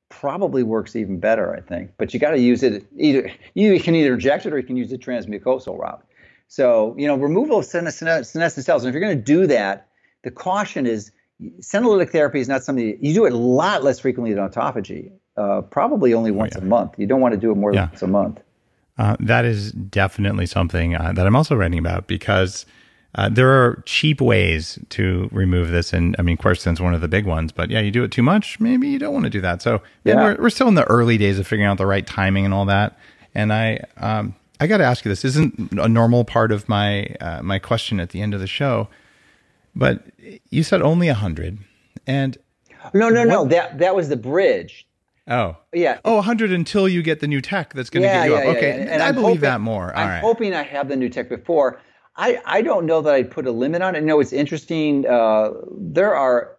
[0.09, 1.91] probably works even better, I think.
[1.97, 4.77] But you got to use it either you can either inject it or you can
[4.77, 6.05] use the transmucosal route.
[6.47, 8.83] So you know, removal of senescent cells.
[8.83, 9.87] And if you're going to do that,
[10.23, 11.11] the caution is
[11.61, 15.11] senolytic therapy is not something you do it a lot less frequently than autophagy.
[15.37, 16.65] Uh, probably only oh, once oh, yeah.
[16.65, 16.93] a month.
[16.97, 17.81] You don't want to do it more yeah.
[17.81, 18.39] than once a month.
[18.97, 22.65] Uh, that is definitely something uh, that I'm also writing about because
[23.15, 27.07] uh, there are cheap ways to remove this, and I mean, quercetin's one of the
[27.07, 27.51] big ones.
[27.51, 29.61] But yeah, you do it too much, maybe you don't want to do that.
[29.61, 30.15] So yeah.
[30.15, 32.65] we're we're still in the early days of figuring out the right timing and all
[32.65, 32.97] that.
[33.33, 37.07] And I um, I got to ask you this isn't a normal part of my
[37.19, 38.87] uh, my question at the end of the show,
[39.75, 40.03] but
[40.49, 41.57] you said only a hundred,
[42.05, 42.37] and
[42.93, 44.87] no, no, what, no, that that was the bridge.
[45.27, 45.57] Oh.
[45.73, 45.99] Yeah.
[46.03, 48.51] Oh, 100 until you get the new tech that's going to yeah, get you yeah,
[48.51, 48.57] up.
[48.57, 48.83] Okay.
[48.85, 48.93] Yeah.
[48.93, 49.93] And I believe hoping, that more.
[49.93, 50.21] All I'm right.
[50.21, 51.79] hoping I have the new tech before.
[52.15, 54.03] I, I don't know that I'd put a limit on it.
[54.03, 55.07] No, it's interesting.
[55.07, 56.57] Uh, there are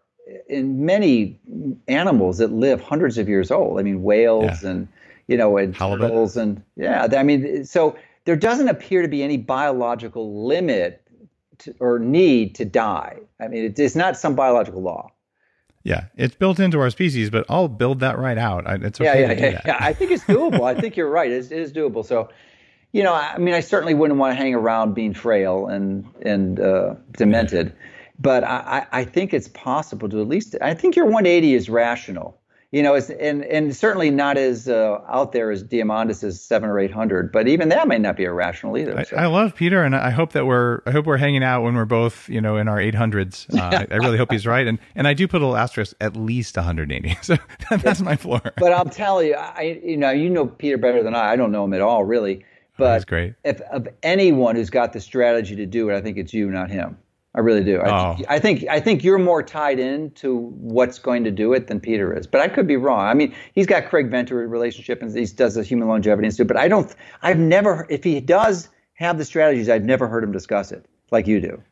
[0.49, 1.41] in many
[1.89, 3.79] animals that live hundreds of years old.
[3.79, 4.71] I mean, whales yeah.
[4.71, 4.89] and
[5.29, 7.07] you know, and turtles and yeah.
[7.17, 11.03] I mean, so there doesn't appear to be any biological limit
[11.59, 13.19] to, or need to die.
[13.41, 15.11] I mean, it, it's not some biological law.
[15.85, 18.65] Yeah, it's built into our species, but I'll build that right out.
[18.85, 19.77] It's okay yeah, yeah, yeah, yeah.
[19.81, 20.63] I think it's doable.
[20.63, 21.31] I think you're right.
[21.31, 22.05] It's, it is doable.
[22.05, 22.29] So
[22.93, 26.61] you know, I mean, I certainly wouldn't want to hang around being frail and and
[26.61, 27.73] uh, demented,
[28.19, 30.57] but I, I think it's possible to at least.
[30.61, 32.39] I think your 180 is rational.
[32.73, 36.81] You know, it's, and and certainly not as uh, out there as Diamandis's seven or
[36.81, 38.99] eight hundred, but even that may not be irrational either.
[38.99, 39.17] I, so.
[39.17, 41.85] I, love Peter, and I hope that we're I hope we're hanging out when we're
[41.85, 43.47] both you know in our eight hundreds.
[43.53, 45.95] Uh, I, I, really hope he's right, and and I do put a little asterisk
[46.01, 47.19] at least 180.
[47.23, 47.37] So
[47.71, 48.41] that's my floor.
[48.57, 51.33] But I'm telling you, I you know you know Peter better than I.
[51.33, 52.45] I don't know him at all, really.
[52.79, 53.35] But That's great.
[53.45, 56.71] if of anyone who's got the strategy to do it, I think it's you, not
[56.71, 56.97] him.
[57.35, 57.81] I really do.
[57.81, 58.23] I, oh.
[58.29, 61.81] I think I think you're more tied in to what's going to do it than
[61.81, 62.27] Peter is.
[62.27, 63.07] But I could be wrong.
[63.07, 66.49] I mean, he's got Craig Venter relationship and he does the Human Longevity Institute.
[66.49, 66.95] But I don't.
[67.23, 67.87] I've never.
[67.89, 71.63] If he does have the strategies, I've never heard him discuss it like you do.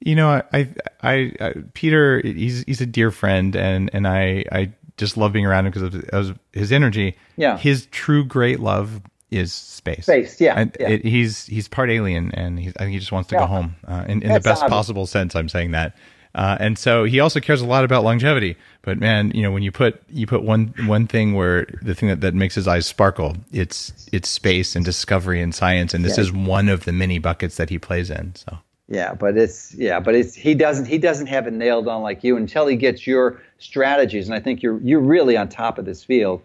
[0.00, 0.68] You know, I,
[1.02, 5.46] I, I Peter, he's he's a dear friend, and and I I just love being
[5.46, 7.16] around him because of, of his energy.
[7.36, 7.58] Yeah.
[7.58, 9.02] His true great love
[9.36, 10.04] is space.
[10.04, 10.54] Space, yeah.
[10.56, 10.88] And yeah.
[10.88, 13.42] It, he's he's part alien, and he's, I think he just wants to yeah.
[13.42, 13.76] go home.
[13.86, 14.70] Uh, in in the best obvious.
[14.70, 15.96] possible sense, I'm saying that.
[16.34, 18.56] Uh, and so he also cares a lot about longevity.
[18.82, 22.08] But man, you know, when you put you put one one thing where the thing
[22.08, 26.16] that, that makes his eyes sparkle, it's it's space and discovery and science, and this
[26.16, 26.22] yeah.
[26.22, 28.34] is one of the many buckets that he plays in.
[28.34, 28.58] So
[28.88, 32.24] yeah, but it's yeah, but it's he doesn't he doesn't have it nailed on like
[32.24, 35.84] you until he gets your strategies, and I think you're you're really on top of
[35.84, 36.42] this field.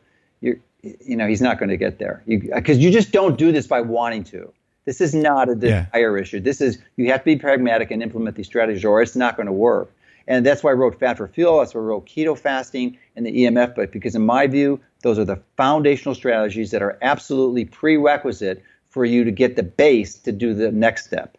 [0.81, 2.23] You're know he's not going to get there.
[2.27, 4.51] Because you, uh, you, just don't do this by wanting to.
[4.85, 6.21] This is not a desire yeah.
[6.21, 6.39] issue.
[6.39, 9.47] This is you have to be pragmatic and implement these strategies or it's not going
[9.47, 9.93] to work.
[10.27, 13.25] And that's why i wrote fat for fuel that's why i wrote keto fasting and
[13.25, 17.65] the emf but because in my view those are the foundational strategies that are absolutely
[17.65, 21.35] prerequisite for you to get the base to do the next step.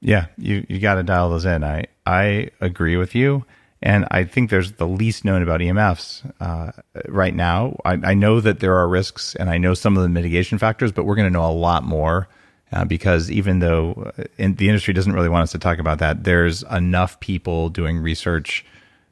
[0.00, 1.62] Yeah you you got to dial those in.
[1.62, 3.44] I i agree with you
[3.80, 6.72] and I think there's the least known about EMFs uh,
[7.06, 7.78] right now.
[7.84, 10.90] I, I, know that there are risks and I know some of the mitigation factors,
[10.90, 12.28] but we're going to know a lot more
[12.72, 16.00] uh, because even though uh, in, the industry doesn't really want us to talk about
[16.00, 18.64] that, there's enough people doing research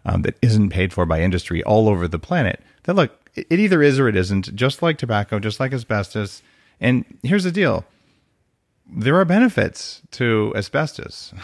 [0.04, 3.60] um, that isn't paid for by industry all over the planet that look, it, it
[3.60, 6.42] either is or it isn't, just like tobacco, just like asbestos.
[6.80, 7.84] And here's the deal
[8.88, 11.34] there are benefits to asbestos.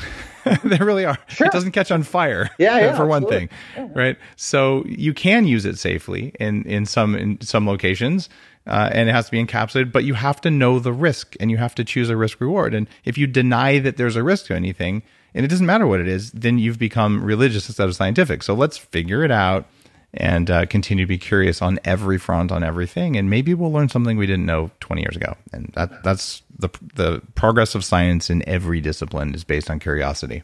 [0.64, 1.18] there really are.
[1.26, 1.46] Sure.
[1.46, 2.50] It doesn't catch on fire.
[2.58, 3.88] Yeah, yeah for one thing, yeah.
[3.94, 4.16] right?
[4.36, 8.28] So you can use it safely in in some in some locations,
[8.66, 9.92] uh, and it has to be encapsulated.
[9.92, 12.74] But you have to know the risk, and you have to choose a risk reward.
[12.74, 15.02] And if you deny that there's a risk to anything,
[15.34, 18.42] and it doesn't matter what it is, then you've become religious instead of scientific.
[18.42, 19.66] So let's figure it out
[20.14, 23.88] and uh, continue to be curious on every front on everything and maybe we'll learn
[23.88, 25.36] something we didn't know 20 years ago.
[25.52, 30.42] And that that's the the progress of science in every discipline is based on curiosity.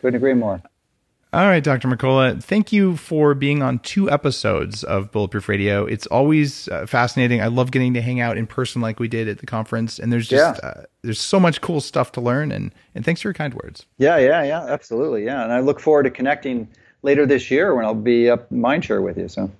[0.00, 0.62] Couldn't agree more.
[1.32, 5.84] All right dr mercola thank you for being on two episodes of bulletproof radio.
[5.84, 7.40] It's always uh, fascinating.
[7.40, 10.12] I love getting to hang out in person like we did at the conference and
[10.12, 10.68] there's just yeah.
[10.68, 13.86] uh, there's so much cool stuff to learn and and thanks for your kind words.
[13.98, 16.68] Yeah yeah yeah absolutely yeah and i look forward to connecting
[17.02, 19.28] later this year when I'll be up Mindshare with you.
[19.28, 19.50] So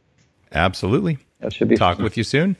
[0.52, 2.04] absolutely, that should be talk fun.
[2.04, 2.56] with you soon.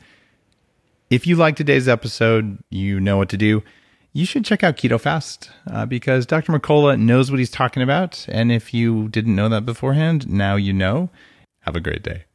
[1.09, 3.63] If you like today's episode, you know what to do.
[4.13, 6.51] You should check out Keto Fast uh, because Dr.
[6.51, 8.25] Mercola knows what he's talking about.
[8.27, 11.09] And if you didn't know that beforehand, now you know.
[11.61, 12.25] Have a great day.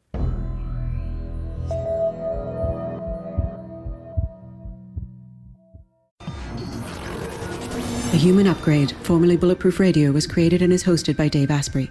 [8.16, 11.90] The Human Upgrade, formerly Bulletproof Radio, was created and is hosted by Dave Asprey.